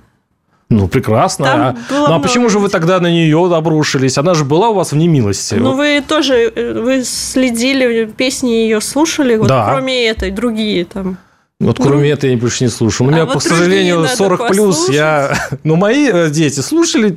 [0.70, 1.68] Ну, прекрасно.
[1.68, 4.16] А, ну, а почему же вы тогда на нее обрушились?
[4.18, 5.54] Она же была у вас в немилости.
[5.54, 9.66] Ну, вы тоже, э, вы следили, песни ее слушали, вот да.
[9.70, 11.18] кроме этой, другие там.
[11.60, 13.08] Вот кроме ну, этого я больше не слушаю.
[13.08, 14.88] У меня, а вот к сожалению, 40 плюс.
[14.88, 15.36] Я...
[15.64, 17.16] Ну, мои э, дети слушали,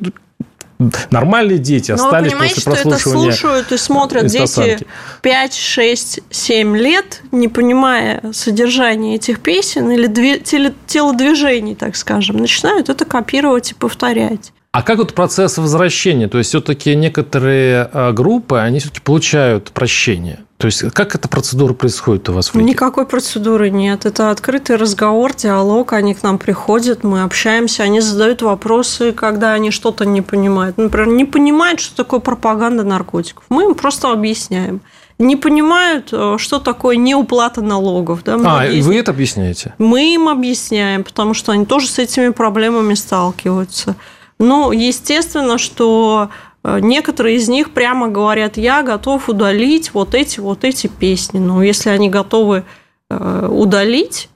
[1.11, 3.31] нормальные дети Но остались вы после прослушивания.
[3.31, 4.79] Что это слушают и смотрят дети
[5.21, 13.05] 5, 6, 7 лет, не понимая содержания этих песен или телодвижений, так скажем, начинают это
[13.05, 14.53] копировать и повторять.
[14.71, 16.29] А как вот процесс возвращения?
[16.29, 20.39] То есть, все-таки некоторые э, группы, они все-таки получают прощение.
[20.61, 22.69] То есть, как эта процедура происходит у вас в Лиге?
[22.69, 24.05] Никакой процедуры нет.
[24.05, 25.93] Это открытый разговор, диалог.
[25.93, 30.77] Они к нам приходят, мы общаемся, они задают вопросы, когда они что-то не понимают.
[30.77, 33.43] Например, не понимают, что такое пропаганда наркотиков.
[33.49, 34.81] Мы им просто объясняем
[35.17, 38.23] не понимают, э, что такое неуплата налогов.
[38.23, 38.39] Да?
[38.43, 39.75] А, и вы это объясняете?
[39.77, 43.95] Мы им объясняем, потому что они тоже с этими проблемами сталкиваются.
[44.39, 46.29] Ну, естественно, что
[46.63, 51.39] некоторые из них прямо говорят, я готов удалить вот эти вот эти песни.
[51.39, 52.63] Но если они готовы
[53.09, 54.29] э, удалить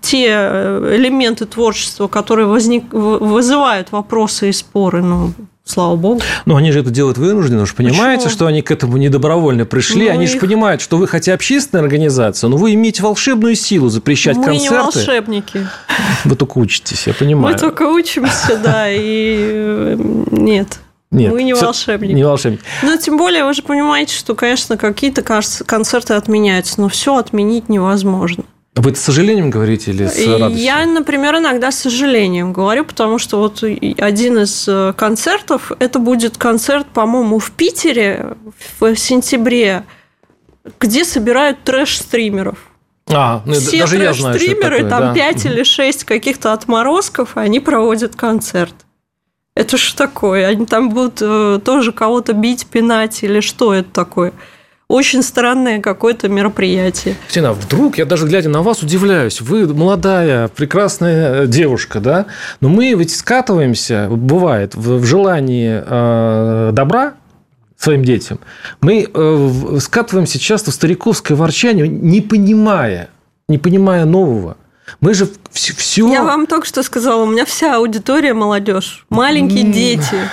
[0.00, 5.32] те элементы творчества, которые возник, вызывают вопросы и споры, ну,
[5.68, 6.22] Слава богу.
[6.46, 8.36] Но они же это делают вынужденно, уж понимаете, Почему?
[8.36, 10.06] что они к этому недобровольно пришли.
[10.06, 10.30] Ну, они их...
[10.30, 14.74] же понимают, что вы хотя общественная организация, но вы имеете волшебную силу запрещать Мы концерты.
[14.74, 15.68] Мы не волшебники.
[16.24, 17.52] Вы только учитесь, я понимаю.
[17.52, 19.96] Мы только учимся, да, и э,
[20.30, 20.80] нет.
[21.10, 22.12] Нет, мы не волшебники.
[22.12, 22.62] Не волшебники.
[22.82, 28.44] Но тем более вы же понимаете, что, конечно, какие-то концерты отменяются, но все отменить невозможно.
[28.74, 30.62] Вы с сожалением говорите или с радостью?
[30.62, 36.36] Я, например, иногда с сожалением говорю, потому что вот один из э, концертов, это будет
[36.36, 38.36] концерт, по-моему, в Питере
[38.78, 39.84] в сентябре,
[40.78, 42.58] где собирают трэш-стримеров.
[43.08, 45.14] А, ну, Все даже я знаю, стримеры, такое, там да.
[45.14, 48.74] 5 или 6 каких-то отморозков, они проводят концерт.
[49.58, 50.46] Это что такое?
[50.46, 54.32] Они там будут э, тоже кого-то бить, пинать или что это такое?
[54.86, 57.14] очень странное какое-то мероприятие.
[57.28, 62.26] Тина, вдруг, я даже глядя на вас удивляюсь, вы молодая, прекрасная э, девушка, да,
[62.60, 67.14] но мы ведь скатываемся, бывает, в, в желании э, добра,
[67.76, 68.40] своим детям,
[68.80, 73.10] мы э, скатываемся часто в стариковское ворчание, не понимая,
[73.48, 74.56] не понимая нового.
[75.00, 76.10] Мы же все...
[76.10, 80.28] Я вам только что сказала, у меня вся аудитория молодежь, маленькие дети.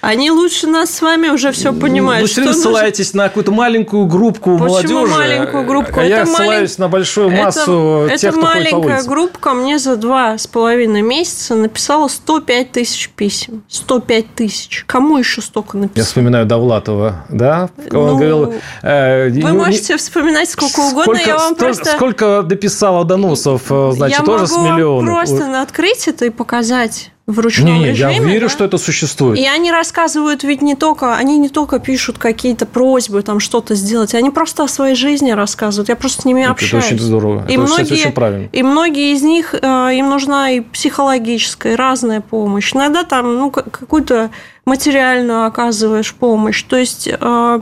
[0.00, 2.22] Они лучше нас с вами уже все понимают.
[2.22, 3.22] Вы все время ссылаетесь нужно...
[3.24, 5.06] на какую-то маленькую группу Почему молодежи.
[5.06, 6.00] маленькую группку?
[6.00, 6.36] А это я малень...
[6.36, 11.02] ссылаюсь на большую массу это, тех, это кто маленькая группка мне за два с половиной
[11.02, 13.64] месяца написала 105 тысяч писем.
[13.68, 14.84] 105 тысяч.
[14.86, 16.00] Кому еще столько написано?
[16.00, 17.68] Я вспоминаю Довлатова, да?
[17.90, 18.54] Ну, Он говорил...
[18.82, 19.98] Э, вы можете не...
[19.98, 21.84] вспоминать сколько угодно, сколько, я вам сто, просто...
[21.86, 25.06] Сколько дописала доносов, э, значит, я тоже с миллионом.
[25.06, 28.14] Я могу просто открыть это и показать в ручном не, не, режиме.
[28.14, 28.48] Я верю, да?
[28.48, 29.38] что это существует.
[29.38, 34.14] И они рассказывают ведь не только, они не только пишут какие-то просьбы там что-то сделать,
[34.14, 35.90] они просто о своей жизни рассказывают.
[35.90, 36.86] Я просто с ними это общаюсь.
[36.86, 37.44] Это очень здорово.
[37.46, 38.48] И это, многие, кстати, очень правильно.
[38.50, 39.58] И многие из них э,
[39.94, 42.74] им нужна и психологическая, и разная помощь.
[42.74, 44.30] Иногда там ну какую-то
[44.64, 46.62] материальную оказываешь помощь.
[46.62, 47.60] То есть э,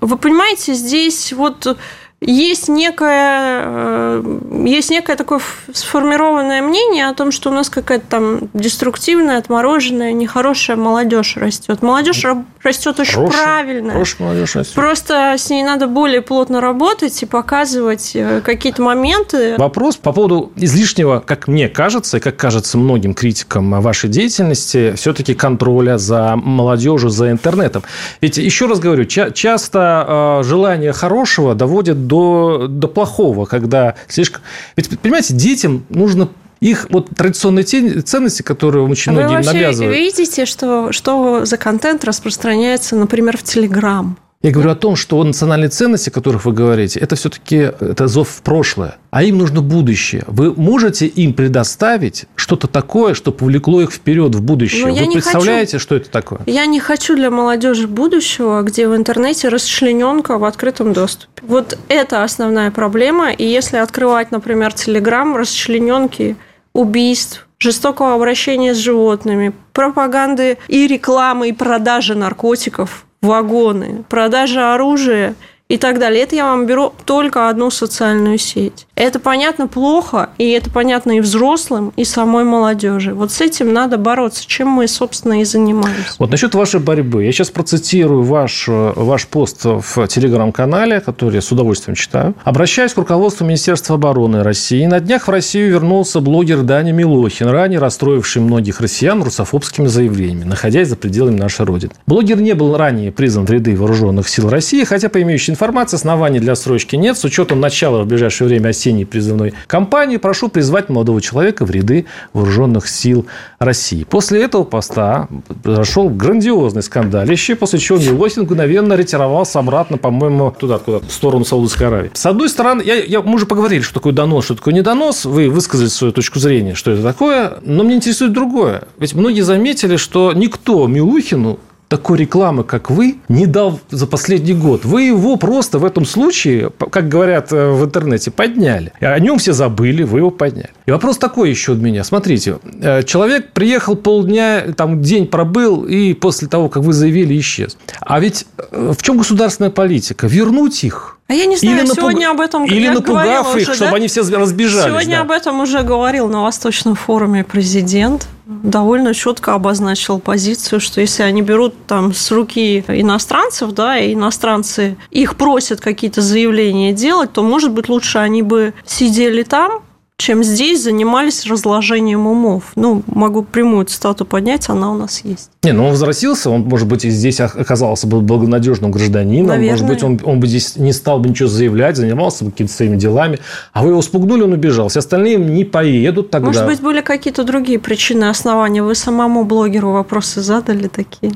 [0.00, 1.76] вы понимаете, здесь вот
[2.22, 5.40] есть некое, э, есть некое такое
[5.72, 11.82] сформированное мнение о том, что у нас какая-то там деструктивная, отмороженная, нехорошая молодежь растет.
[11.82, 12.24] Молодежь
[12.62, 13.92] растет очень хорошая, правильно.
[13.92, 14.74] Хорошая молодежь растет.
[14.74, 19.56] Просто с ней надо более плотно работать и показывать э, какие-то моменты.
[19.58, 25.34] Вопрос по поводу излишнего, как мне кажется, и как кажется многим критикам вашей деятельности, все-таки
[25.34, 27.82] контроля за молодежью, за интернетом.
[28.22, 34.42] Ведь, еще раз говорю, часто э, желание хорошего доводит до, до плохого, когда слишком...
[34.76, 36.28] Ведь, понимаете, детям нужно
[36.60, 39.94] их вот традиционные ценности, которые очень Вы многие навязывают.
[39.94, 44.16] Вы видите, что, что за контент распространяется, например, в Телеграм?
[44.42, 48.28] Я говорю о том, что национальные ценности, о которых вы говорите, это все-таки это зов
[48.28, 50.24] в прошлое, а им нужно будущее.
[50.26, 54.84] Вы можете им предоставить что-то такое, что повлекло их вперед в будущее?
[54.92, 56.40] вы представляете, хочу, что это такое?
[56.46, 61.42] Я не хочу для молодежи будущего, где в интернете расчлененка в открытом доступе.
[61.42, 63.32] Вот это основная проблема.
[63.32, 66.36] И если открывать, например, Телеграм, расчлененки
[66.72, 75.34] убийств, жестокого обращения с животными, пропаганды и рекламы, и продажи наркотиков– вагоны, продажа оружия
[75.68, 76.22] и так далее.
[76.22, 78.86] Это я вам беру только одну социальную сеть.
[78.94, 83.14] Это понятно плохо, и это понятно и взрослым, и самой молодежи.
[83.14, 86.14] Вот с этим надо бороться, чем мы, собственно, и занимаемся.
[86.18, 87.24] Вот насчет вашей борьбы.
[87.24, 92.34] Я сейчас процитирую ваш, ваш пост в телеграм-канале, который я с удовольствием читаю.
[92.44, 94.86] Обращаюсь к руководству Министерства обороны России.
[94.86, 100.88] На днях в Россию вернулся блогер Даня Милохин, ранее расстроивший многих россиян русофобскими заявлениями, находясь
[100.88, 101.92] за пределами нашей Родины.
[102.06, 106.38] Блогер не был ранее признан в ряды вооруженных сил России, хотя по имеющей информации оснований
[106.38, 107.16] для строчки нет.
[107.16, 112.04] С учетом начала в ближайшее время осенней призывной кампании, прошу призвать молодого человека в ряды
[112.34, 113.24] вооруженных сил
[113.58, 114.04] России.
[114.04, 115.28] После этого поста
[115.62, 121.86] произошел грандиозный скандалище, после чего Милохин мгновенно ретировался обратно, по-моему, туда, куда в сторону Саудовской
[121.86, 122.10] Аравии.
[122.12, 125.24] С одной стороны, я, я, мы уже поговорили, что такое донос, что такое недонос.
[125.24, 127.58] Вы высказали свою точку зрения, что это такое.
[127.62, 128.82] Но мне интересует другое.
[128.98, 134.84] Ведь многие заметили, что никто Милухину такой рекламы, как вы, не дал за последний год.
[134.84, 138.92] Вы его просто в этом случае, как говорят э, в интернете, подняли.
[139.00, 140.70] О нем все забыли, вы его подняли.
[140.86, 142.02] И вопрос такой еще от меня.
[142.04, 147.76] Смотрите, э, человек приехал полдня, там день пробыл, и после того, как вы заявили, исчез.
[148.00, 150.26] А ведь э, в чем государственная политика?
[150.26, 152.40] Вернуть их– а я не знаю, или сегодня напуг...
[152.40, 153.96] об этом Или напугав их, уже, чтобы да?
[153.96, 154.92] они все разбежались.
[154.92, 155.22] Сегодня да.
[155.22, 158.28] об этом уже говорил на Восточном форуме президент.
[158.46, 164.96] Довольно четко обозначил позицию, что если они берут там с руки иностранцев, да, и иностранцы
[165.10, 169.82] их просят какие-то заявления делать, то, может быть, лучше они бы сидели там,
[170.18, 172.72] чем здесь занимались разложением умов.
[172.74, 175.50] Ну, могу прямую цитату поднять, она у нас есть.
[175.62, 179.70] Не, ну он возвратился, он, может быть, и здесь оказался бы благонадежным гражданином, Наверное.
[179.70, 182.96] может быть, он, он бы здесь не стал бы ничего заявлять, занимался бы какими-то своими
[182.96, 183.40] делами,
[183.74, 184.88] а вы его спугнули, он убежал.
[184.88, 186.48] Все остальные не поедут тогда.
[186.48, 188.82] Может быть, были какие-то другие причины, основания.
[188.82, 191.32] Вы самому блогеру вопросы задали такие?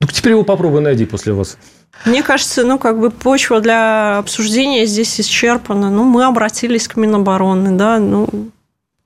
[0.00, 1.58] Ну, теперь его попробуй найди после вас.
[2.04, 5.90] Мне кажется, ну, как бы почва для обсуждения здесь исчерпана.
[5.90, 8.28] Ну, мы обратились к Минобороны, да, ну,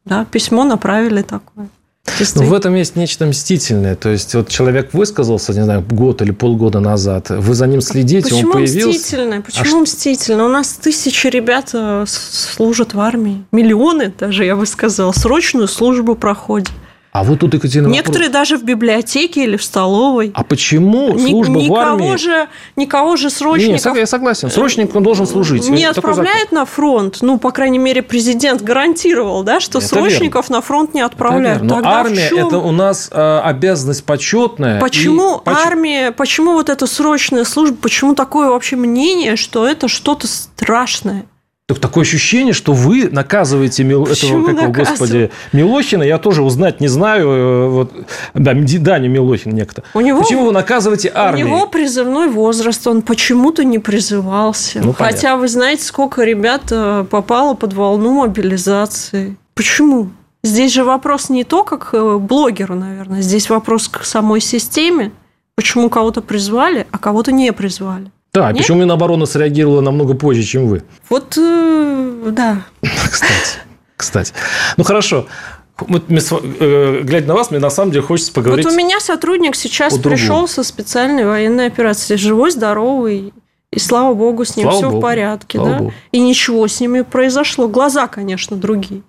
[0.04, 1.68] да, письмо направили такое.
[2.36, 3.96] Но в этом есть нечто мстительное.
[3.96, 8.30] То есть, вот человек высказался, не знаю, год или полгода назад, вы за ним следите,
[8.30, 8.98] Почему он появился.
[8.98, 9.38] Мстительное?
[9.38, 10.44] А Почему а мстительное?
[10.46, 13.44] У нас тысячи ребят э, служат в армии.
[13.52, 16.70] Миллионы даже, я бы сказала, срочную службу проходят.
[17.16, 18.48] А вот тут, Екатерина, Некоторые вопрос.
[18.48, 20.32] даже в библиотеке или в столовой.
[20.34, 22.16] А почему служба никого в армии...
[22.18, 23.94] Же, никого же срочников...
[23.94, 24.50] Не, я согласен.
[24.50, 25.66] Срочник он должен служить.
[25.70, 27.18] Не отправляет на фронт.
[27.22, 30.56] Ну, по крайней мере, президент гарантировал, да, что это срочников верно.
[30.56, 31.62] на фронт не отправляют.
[31.62, 34.78] Это Но Тогда армия– это у нас э, обязанность почетная.
[34.78, 35.48] Почему и...
[35.48, 41.24] армия, почему вот эта срочная служба, почему такое вообще мнение, что это что-то страшное?
[41.68, 44.04] Так такое ощущение, что вы наказываете Мил...
[44.04, 46.04] этого, как его, господи, Милохина.
[46.04, 47.28] Я тоже узнать не знаю.
[47.28, 47.92] Э, вот,
[48.34, 49.82] да, Даня Милохин некто.
[49.92, 51.46] У него, Почему вы наказываете армию?
[51.46, 54.80] У него призывной возраст, он почему-то не призывался.
[54.80, 55.36] Ну, Хотя понятно.
[55.38, 59.36] вы знаете, сколько ребят э, попало под волну мобилизации.
[59.54, 60.10] Почему?
[60.44, 63.22] Здесь же вопрос не то, как э, блогеру, наверное.
[63.22, 65.10] Здесь вопрос к самой системе.
[65.56, 68.12] Почему кого-то призвали, а кого-то не призвали.
[68.36, 68.58] Да, Нет?
[68.58, 70.82] почему Минобороны среагировала намного позже, чем вы?
[71.08, 72.64] Вот, э, да.
[72.82, 73.32] Кстати,
[73.96, 74.34] кстати.
[74.76, 75.26] Ну, хорошо.
[75.78, 78.66] Вот, э, глядя на вас, мне на самом деле хочется поговорить.
[78.66, 83.32] Вот у меня сотрудник сейчас пришел со специальной военной операции, живой, здоровый,
[83.72, 84.98] и слава богу, с ним слава все богу.
[84.98, 85.78] в порядке, слава да?
[85.78, 85.94] Богу.
[86.12, 87.68] И ничего с ними произошло.
[87.68, 89.00] Глаза, конечно, другие.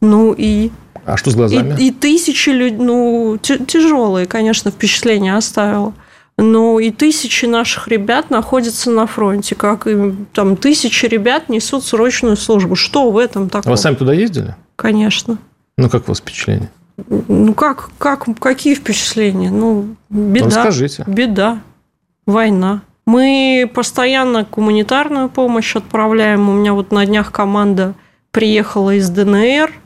[0.00, 0.70] Ну и
[1.04, 1.76] а что с глазами?
[1.80, 5.94] И, и тысячи людей, ну, тяжелые, конечно, впечатления оставило.
[6.40, 12.36] Ну и тысячи наших ребят находятся на фронте, как и там тысячи ребят несут срочную
[12.36, 12.76] службу.
[12.76, 13.72] Что в этом такого?
[13.72, 14.54] А вы сами туда ездили?
[14.76, 15.38] Конечно.
[15.76, 16.70] Ну, как у вас впечатления?
[17.08, 19.50] Ну, как, как, какие впечатления?
[19.50, 20.44] Ну, беда.
[20.44, 21.04] Ну, расскажите.
[21.08, 21.60] Беда.
[22.24, 22.82] Война.
[23.04, 26.48] Мы постоянно гуманитарную помощь отправляем.
[26.48, 27.94] У меня вот на днях команда
[28.30, 29.72] приехала из ДНР–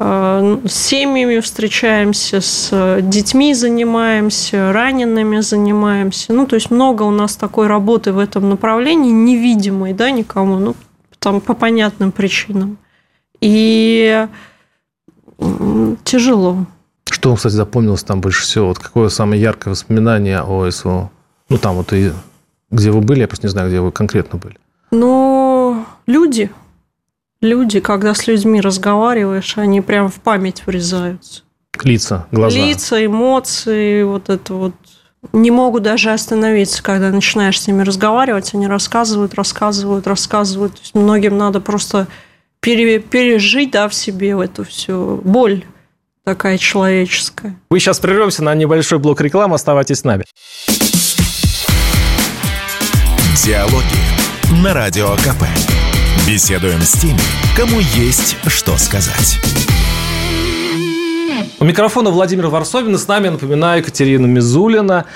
[0.00, 6.32] с семьями встречаемся, с детьми занимаемся, ранеными занимаемся.
[6.32, 10.74] Ну, то есть много у нас такой работы в этом направлении, невидимой, да, никому, ну,
[11.18, 12.78] там по понятным причинам.
[13.42, 14.26] И
[16.04, 16.64] тяжело.
[17.10, 18.68] Что, кстати, запомнилось там больше всего?
[18.68, 21.10] Вот какое самое яркое воспоминание о СВО?
[21.50, 22.12] Ну, там вот и
[22.70, 24.56] где вы были, я просто не знаю, где вы конкретно были.
[24.92, 26.50] Ну, люди–
[27.40, 31.42] люди, когда с людьми разговариваешь, они прям в память врезаются.
[31.82, 32.56] Лица, глаза.
[32.56, 34.74] Лица, эмоции, вот это вот.
[35.32, 40.74] Не могут даже остановиться, когда начинаешь с ними разговаривать, они рассказывают, рассказывают, рассказывают.
[40.74, 42.06] То есть многим надо просто
[42.60, 45.64] пережить да, в себе эту всю боль
[46.24, 47.58] такая человеческая.
[47.70, 49.56] Мы сейчас прервемся на небольшой блок рекламы.
[49.56, 50.24] Оставайтесь с нами.
[53.44, 55.44] Диалоги на Радио КП.
[56.26, 57.18] Беседуем с теми,
[57.56, 59.38] кому есть что сказать.
[61.58, 62.94] У микрофона Владимир Варсовин.
[62.94, 65.06] И с нами, напоминаю, Екатерина Мизулина,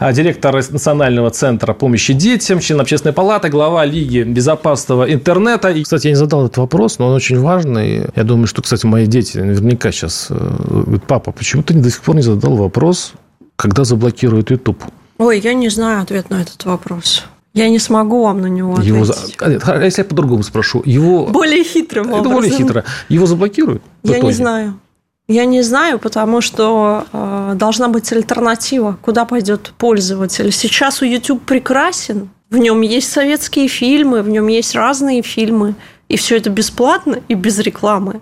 [0.00, 5.70] а, директор Национального центра помощи детям, член Общественной палаты, глава Лиги безопасного интернета.
[5.70, 8.06] И, кстати, я не задал этот вопрос, но он очень важный.
[8.16, 12.02] Я думаю, что, кстати, мои дети наверняка сейчас э, говорят, папа, почему ты до сих
[12.02, 13.12] пор не задал вопрос,
[13.56, 14.82] когда заблокируют YouTube?
[15.18, 17.24] Ой, я не знаю ответ на этот вопрос.
[17.54, 19.36] Я не смогу вам на него ответить.
[19.40, 19.60] Его...
[19.66, 21.26] А, если я по-другому спрошу, его...
[21.26, 22.20] Более хитрым образом.
[22.20, 22.84] Это более хитро.
[23.08, 23.82] Его заблокируют?
[24.02, 24.78] Я не знаю.
[25.26, 30.52] Я не знаю, потому что э, должна быть альтернатива, куда пойдет пользователь.
[30.52, 35.76] Сейчас у YouTube прекрасен, в нем есть советские фильмы, в нем есть разные фильмы,
[36.08, 38.20] и все это бесплатно и без рекламы.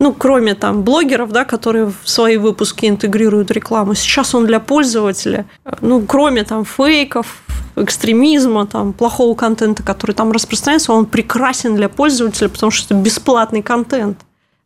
[0.00, 5.46] Ну, кроме там блогеров, да, которые в свои выпуски интегрируют рекламу, сейчас он для пользователя,
[5.80, 7.42] ну, кроме там фейков,
[7.74, 13.62] экстремизма, там, плохого контента, который там распространяется, он прекрасен для пользователя, потому что это бесплатный
[13.62, 14.18] контент.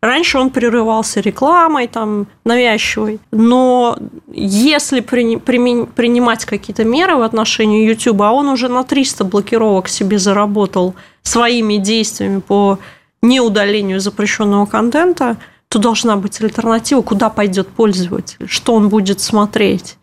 [0.02, 3.20] Раньше он прерывался рекламой, там, навязчивой.
[3.30, 3.96] Но
[4.32, 9.88] если при, при, принимать какие-то меры в отношении YouTube, а он уже на 300 блокировок
[9.88, 12.80] себе заработал своими действиями по
[13.22, 15.36] неудалению запрещенного контента,
[15.68, 19.96] то должна быть альтернатива, куда пойдет пользователь, что он будет смотреть,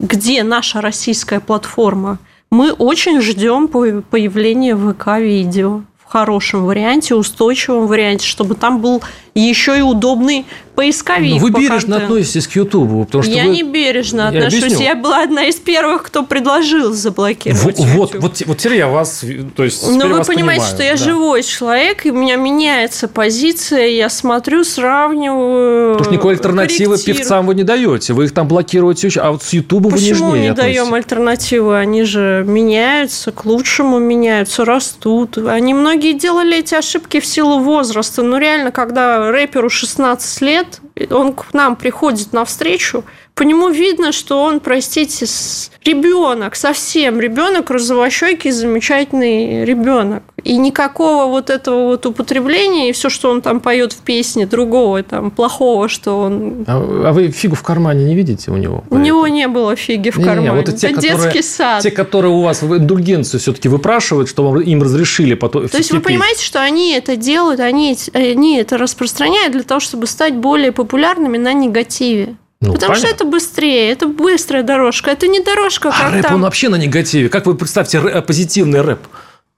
[0.00, 2.18] где наша российская платформа.
[2.50, 9.02] Мы очень ждем появления ВК-видео хорошем варианте, устойчивом варианте, чтобы там был
[9.34, 10.44] еще и удобный
[10.74, 11.34] поисковик.
[11.34, 13.50] Но вы бережно относитесь к Ютубу, потому что я вы...
[13.50, 14.62] не бережно я отношусь.
[14.62, 14.84] Объясню.
[14.84, 17.78] Я была одна из первых, кто предложил заблокировать.
[17.78, 19.24] Вот, вот, вот, вот теперь я вас,
[19.56, 19.82] то есть.
[19.86, 20.96] Но вы понимаете, понимаю, что я да.
[20.96, 25.92] живой человек, и у меня меняется позиция, я смотрю, сравниваю.
[25.92, 29.52] Потому что никакой альтернативы певцам вы не даете, вы их там блокируете, а вот с
[29.52, 31.78] Ютубом вы нежнее Почему не даем альтернативы?
[31.78, 35.38] Они же меняются, к лучшему меняются, растут.
[35.38, 38.22] Они многие делали эти ошибки в силу возраста.
[38.22, 40.80] Ну реально, когда рэперу 16 лет,
[41.10, 43.04] он к нам приходит на встречу,
[43.34, 45.26] по нему видно, что он, простите,
[45.84, 50.22] ребенок, совсем ребенок, розовощекий, замечательный ребенок.
[50.44, 55.02] И никакого вот этого вот употребления и все, что он там поет в песне, другого
[55.02, 56.64] там плохого, что он.
[56.66, 58.84] А, а вы фигу в кармане не видите у него?
[58.90, 60.40] У него не было фиги в кармане.
[60.40, 61.82] Не, не, вот те, это которые, детский сад.
[61.82, 65.68] Те, которые у вас в индульгенцию все-таки выпрашивают, что им разрешили потом.
[65.68, 70.06] То есть вы понимаете, что они это делают, они, они это распространяют для того, чтобы
[70.06, 72.36] стать более популярными на негативе.
[72.62, 73.08] Ну, Потому понятно.
[73.08, 76.34] что это быстрее, это быстрая дорожка, это не дорожка, а как рэп, там.
[76.36, 77.28] он вообще на негативе.
[77.28, 79.00] Как вы представьте рэп, позитивный рэп?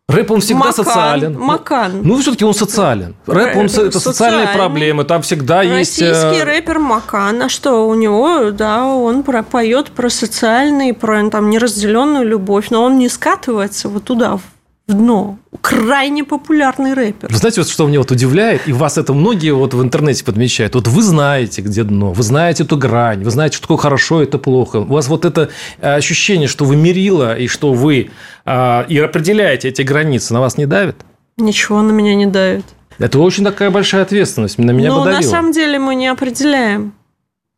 [0.08, 1.38] Рэп, он всегда Макан, социален.
[1.38, 2.00] Макан.
[2.02, 3.14] Ну, все-таки он социален.
[3.26, 6.22] Рэп, он, это социальные проблемы, там всегда Российский есть...
[6.22, 11.50] Российский рэпер Макан, а что у него, да, он про, поет про социальные, про там
[11.50, 14.38] неразделенную любовь, но он не скатывается вот туда,
[14.86, 15.38] в дно.
[15.60, 17.28] Крайне популярный рэпер.
[17.30, 20.74] Вы знаете, вот что меня вот удивляет, и вас это многие вот в интернете подмечают.
[20.74, 24.38] Вот вы знаете, где дно, вы знаете эту грань, вы знаете, что такое хорошо, это
[24.38, 24.78] плохо.
[24.78, 28.10] У вас вот это э, ощущение, что вы мерила, и что вы
[28.44, 30.96] э, и определяете эти границы, на вас не давит?
[31.38, 32.66] Ничего на меня не давит.
[32.98, 36.92] Это очень такая большая ответственность, на меня Но бы на самом деле мы не определяем.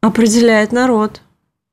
[0.01, 1.20] Определяет народ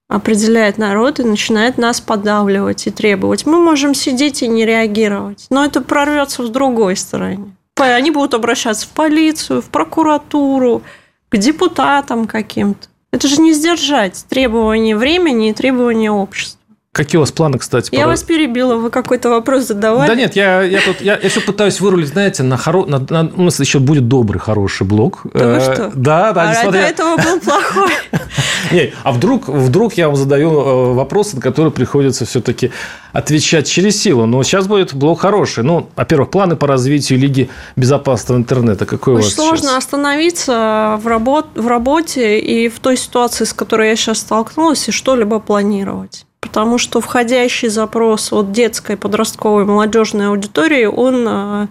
[0.08, 3.45] определяет народ и начинает нас подавливать и требовать.
[3.45, 7.56] Мы можем сидеть и не реагировать, но это прорвется в другой стороне.
[7.76, 10.84] Они будут обращаться в полицию, в прокуратуру,
[11.30, 12.88] к депутатам каким-то.
[13.12, 16.60] Это же не сдержать требования времени и требования общества.
[16.94, 17.89] Какие у вас планы, кстати?
[17.91, 20.08] Я вас перебила, вы какой-то вопрос задавали.
[20.08, 22.86] Да нет, я, я тут я, я все пытаюсь вырулить, знаете, на, хоро...
[22.86, 25.22] на, на у нас еще будет добрый, хороший блог.
[25.34, 25.91] Да вы э, что?
[25.96, 26.44] Да, да.
[26.44, 26.82] А несмотря...
[26.82, 27.94] до этого был плохой.
[28.72, 32.70] Не, а вдруг, вдруг я вам задаю э, вопросы, на которые приходится все-таки
[33.12, 34.28] отвечать через силу.
[34.28, 35.64] Но сейчас будет блог хороший.
[35.64, 38.86] Ну, во-первых, планы по развитию Лиги безопасного интернета.
[38.86, 39.78] Какой Очень у вас сложно сейчас?
[39.78, 41.48] остановиться в, работ...
[41.56, 46.78] в работе и в той ситуации, с которой я сейчас столкнулась, и что-либо планировать потому
[46.78, 51.68] что входящий запрос от детской, подростковой, молодежной аудитории, он э,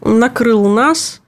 [0.00, 1.20] накрыл нас,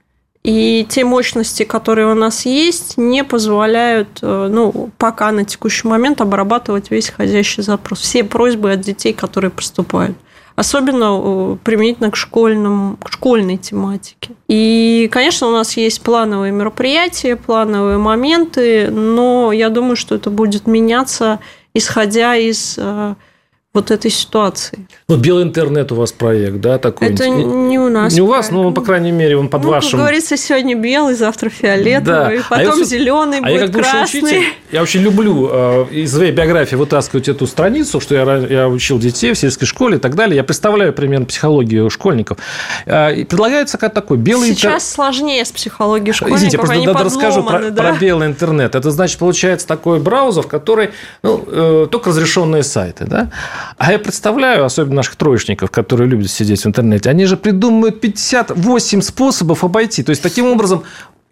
[0.45, 6.21] и те мощности, которые у нас есть, не позволяют, э, ну, пока на текущий момент
[6.21, 10.17] обрабатывать весь входящий запрос, все просьбы от детей, которые поступают.
[10.55, 14.37] Особенно э, применительно к, школьным, к школьной тематике.
[14.47, 20.69] И, конечно, у нас есть плановые мероприятия, плановые моменты, но я думаю, что это будет
[20.69, 21.41] меняться
[21.75, 23.15] исходя из э,
[23.75, 24.87] вот этой ситуации.
[25.09, 27.09] Вот белый интернет у вас проект, да, такой?
[27.09, 28.15] Это не у нас.
[28.15, 29.91] Не у вас, но, по крайней мере, он под ну, вашим...
[29.91, 32.45] Как говорится, сегодня белый, завтра фиолетовый, да.
[32.49, 34.23] потом а я, зеленый, а будет я как красный.
[34.23, 39.01] Учитель, я очень люблю э, из своей биографии вытаскивать эту страницу, что я, я учил
[39.01, 40.37] детей в сельской школе и так далее.
[40.37, 42.39] Я представляю примерно психологию школьников.
[42.87, 44.51] Э, и предлагается как такой белый...
[44.51, 44.95] Сейчас интер...
[44.95, 47.83] сложнее с психологией школьников, Извините, просто Они надо расскажу про, да?
[47.83, 48.77] про белый интернет.
[48.77, 50.91] Это значит, получается такой браузер, который
[51.25, 53.31] ну, э, только разрешенные сайты, да?
[53.77, 59.01] А я представляю, особенно наших троечников, которые любят сидеть в интернете, они же придумывают 58
[59.01, 60.03] способов обойти.
[60.03, 60.85] То есть, таким образом,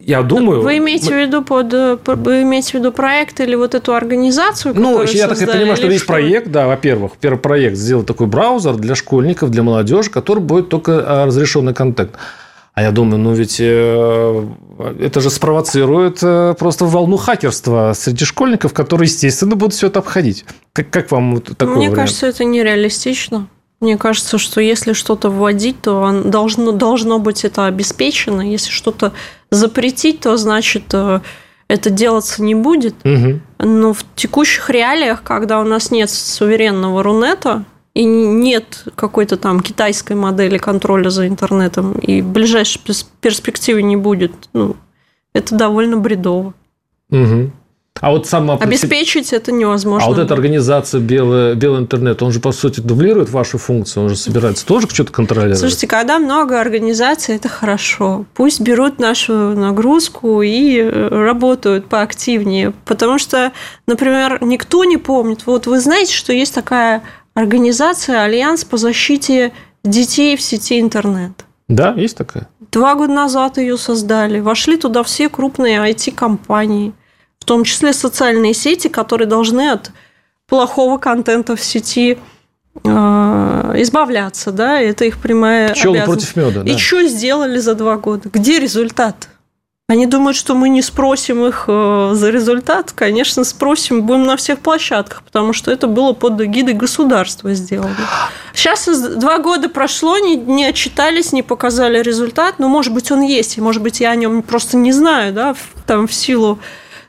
[0.05, 0.63] я думаю...
[0.63, 4.75] Вы имеете в виду под вы имеете в виду проект или вот эту организацию?
[4.77, 8.75] Ну, я так и понимаю, что есть проект, да, во-первых, первый проект сделать такой браузер
[8.75, 12.13] для школьников, для молодежи, который будет только а, разрешенный контент.
[12.75, 14.49] А я думаю, ну ведь э,
[14.99, 20.47] это же спровоцирует э, просто волну хакерства среди школьников, которые, естественно, будут все это обходить.
[20.73, 21.97] Как, как вам такое Мне вариант?
[21.97, 23.49] кажется, это нереалистично.
[23.81, 28.41] Мне кажется, что если что-то вводить, то должно, должно быть это обеспечено.
[28.41, 29.13] Если что-то
[29.51, 31.21] запретить, то значит э,
[31.69, 32.95] это делаться не будет.
[33.05, 33.41] Угу.
[33.59, 37.65] Но в текущих реалиях, когда у нас нет суверенного Рунета,
[37.95, 42.81] и нет какой-то там китайской модели контроля за интернетом, и в ближайшей
[43.21, 44.77] перспективе не будет, ну,
[45.35, 46.55] это довольно бредово.
[47.11, 47.51] Угу.
[48.01, 48.57] А вот сама...
[48.57, 50.07] Обеспечить это невозможно.
[50.07, 54.09] А вот эта организация белый, белый интернет, он же, по сути, дублирует вашу функцию, он
[54.09, 55.61] же собирается тоже что-то контролировать.
[55.61, 58.25] Слушайте, когда много организаций, это хорошо.
[58.35, 62.73] Пусть берут нашу нагрузку и э, работают поактивнее.
[62.87, 63.53] Потому что,
[63.87, 65.47] например, никто не помнит.
[65.47, 67.03] Вот вы знаете, что есть такая
[67.35, 69.53] организация Альянс по защите
[69.85, 71.45] детей в сети интернет.
[71.69, 72.49] Да, есть такая.
[72.71, 74.41] Два года назад ее создали.
[74.41, 76.93] Вошли туда все крупные IT-компании
[77.43, 79.91] в том числе социальные сети, которые должны от
[80.47, 82.17] плохого контента в сети
[82.85, 82.89] э,
[83.79, 86.33] избавляться, да, это их прямая Пчелы обязанность.
[86.33, 86.73] против меда, да.
[86.73, 88.29] И что сделали за два года?
[88.33, 89.29] Где результат?
[89.93, 92.93] Они думают, что мы не спросим их э, за результат.
[92.93, 97.95] Конечно, спросим, будем на всех площадках, потому что это было под эгидой государства сделано.
[98.55, 102.55] Сейчас два года прошло, не, не отчитались, не показали результат.
[102.59, 105.55] Но, может быть, он есть, и, может быть, я о нем просто не знаю, да,
[105.87, 106.59] там в силу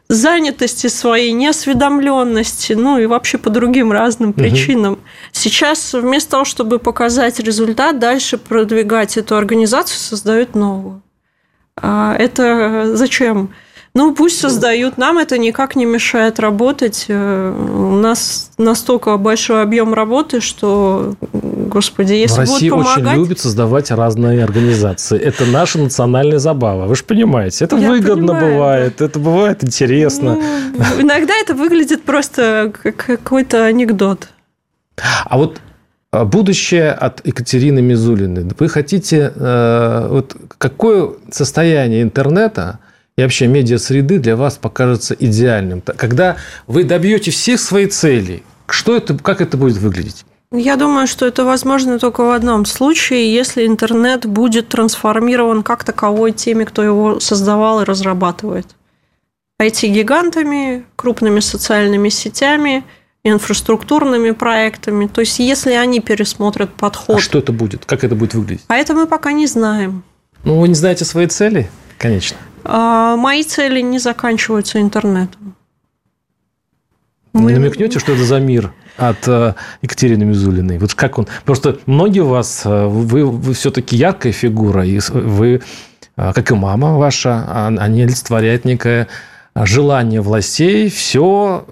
[0.09, 4.93] занятости своей, неосведомленности, ну и вообще по другим разным причинам.
[4.93, 5.01] Угу.
[5.31, 11.01] Сейчас вместо того, чтобы показать результат, дальше продвигать эту организацию, создают новую.
[11.81, 13.51] А это зачем?
[13.95, 14.97] Ну, пусть создают.
[14.97, 17.05] Нам это никак не мешает работать.
[17.09, 23.13] Э, у нас настолько большой объем работы, что, господи, если В России будут помогать...
[23.13, 25.19] очень любят создавать разные организации.
[25.19, 26.87] Это наша национальная забава.
[26.87, 30.37] Вы же понимаете, это Я выгодно понимаю, бывает, это бывает интересно.
[30.37, 34.29] Ну, иногда это выглядит просто как какой-то анекдот.
[35.25, 35.59] А вот
[36.13, 38.45] Будущее от Екатерины Мизулиной.
[38.59, 42.77] Вы хотите, э, вот какое состояние интернета
[43.17, 45.81] и вообще медиа-среды для вас покажется идеальным?
[45.81, 46.35] Когда
[46.67, 50.23] вы добьете всех своих целей, что это, как это будет выглядеть?
[50.51, 56.31] Я думаю, что это возможно только в одном случае, если интернет будет трансформирован как таковой
[56.31, 58.67] теми, кто его создавал и разрабатывает.
[59.59, 62.83] IT-гигантами, крупными социальными сетями,
[63.23, 65.07] инфраструктурными проектами.
[65.07, 67.17] То есть, если они пересмотрят подход...
[67.17, 67.85] А что это будет?
[67.85, 68.65] Как это будет выглядеть?
[68.67, 70.03] А это мы пока не знаем.
[70.43, 72.37] Ну, вы не знаете свои цели, конечно.
[72.65, 75.55] А, мои цели не заканчиваются интернетом.
[77.33, 80.77] Вы не намекнете, что это за мир от э, Екатерины Мизулиной?
[80.77, 81.27] Вот как он...
[81.45, 85.61] Просто многие у вас, э, вы, вы все-таки яркая фигура, и вы,
[86.15, 89.07] э, как и мама ваша, а, они олицетворяют некое
[89.55, 91.65] желание властей все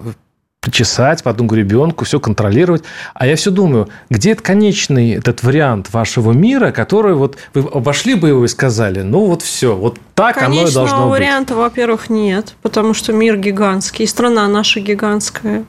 [0.62, 2.84] причесать по одному ребенку, все контролировать.
[3.14, 8.14] А я все думаю, где это конечный этот вариант вашего мира, который вот вы обошли
[8.14, 11.18] бы его и сказали, ну вот все, вот так Конечного оно и должно быть.
[11.18, 15.64] варианта, во-первых, нет, потому что мир гигантский, страна наша гигантская.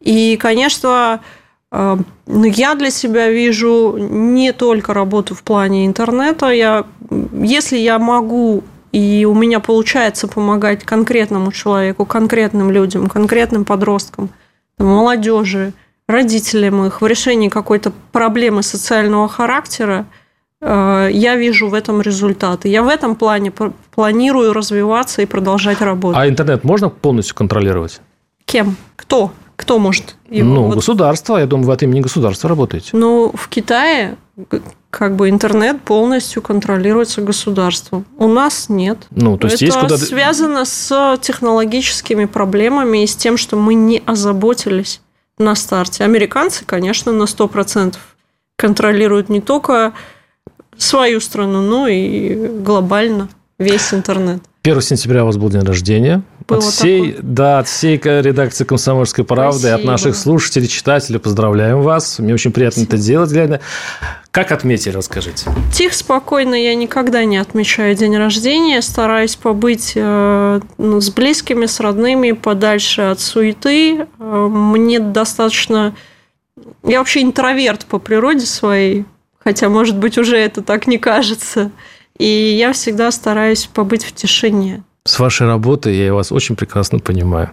[0.00, 1.20] И, конечно,
[1.70, 1.96] э,
[2.26, 6.48] ну, я для себя вижу не только работу в плане интернета.
[6.48, 6.86] Я,
[7.32, 14.30] если я могу и у меня получается помогать конкретному человеку, конкретным людям, конкретным подросткам,
[14.78, 15.72] молодежи,
[16.06, 20.06] родителям их в решении какой-то проблемы социального характера,
[20.60, 22.68] э, я вижу в этом результаты.
[22.68, 23.52] Я в этом плане
[23.94, 26.20] планирую развиваться и продолжать работать.
[26.20, 28.00] А интернет можно полностью контролировать?
[28.46, 28.76] Кем?
[28.96, 29.32] Кто?
[29.56, 30.16] Кто может?
[30.30, 30.48] Его?
[30.48, 30.76] Ну, вот...
[30.76, 31.36] государство.
[31.36, 32.90] Я думаю, вы от имени государства работаете.
[32.92, 34.16] Ну, в Китае
[34.98, 38.04] как бы интернет полностью контролируется государством.
[38.16, 38.98] У нас нет.
[39.12, 43.74] Ну, то есть Это есть куда связано с технологическими проблемами и с тем, что мы
[43.74, 45.00] не озаботились
[45.38, 46.02] на старте.
[46.02, 47.94] Американцы, конечно, на 100%
[48.56, 49.92] контролируют не только
[50.76, 54.42] свою страну, но и глобально весь интернет.
[54.68, 56.22] 1 сентября у вас был день рождения.
[56.46, 57.22] Было от всей, такое.
[57.22, 59.78] да, от всей редакции «Комсомольской правды», Спасибо.
[59.78, 62.18] от наших слушателей, читателей поздравляем вас.
[62.18, 62.96] Мне очень приятно Спасибо.
[62.96, 63.60] это делать, глядя.
[64.30, 65.50] Как отметили, расскажите?
[65.72, 66.54] Тихо, спокойно.
[66.54, 68.82] Я никогда не отмечаю день рождения.
[68.82, 74.06] Стараюсь побыть э, ну, с близкими, с родными, подальше от суеты.
[74.18, 75.94] Э, мне достаточно...
[76.84, 79.06] Я вообще интроверт по природе своей,
[79.38, 81.70] хотя, может быть, уже это так не кажется.
[82.18, 84.82] И я всегда стараюсь побыть в тишине.
[85.04, 87.50] С вашей работой я вас очень прекрасно понимаю.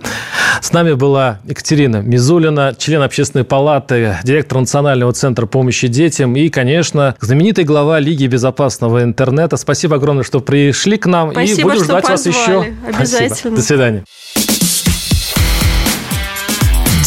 [0.60, 7.16] С нами была Екатерина Мизулина, член общественной палаты, директор Национального центра помощи детям и, конечно,
[7.22, 9.56] знаменитый глава Лиги безопасного интернета.
[9.56, 11.32] Спасибо огромное, что пришли к нам.
[11.32, 12.18] Спасибо, и будем что ждать позвали.
[12.18, 12.74] вас еще.
[12.88, 13.36] Обязательно.
[13.36, 13.56] Спасибо.
[13.56, 14.04] До свидания.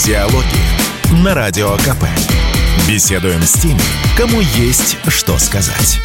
[0.06, 2.04] Диалоги на Радио КП.
[2.88, 3.80] Беседуем с теми,
[4.16, 6.00] кому есть что сказать.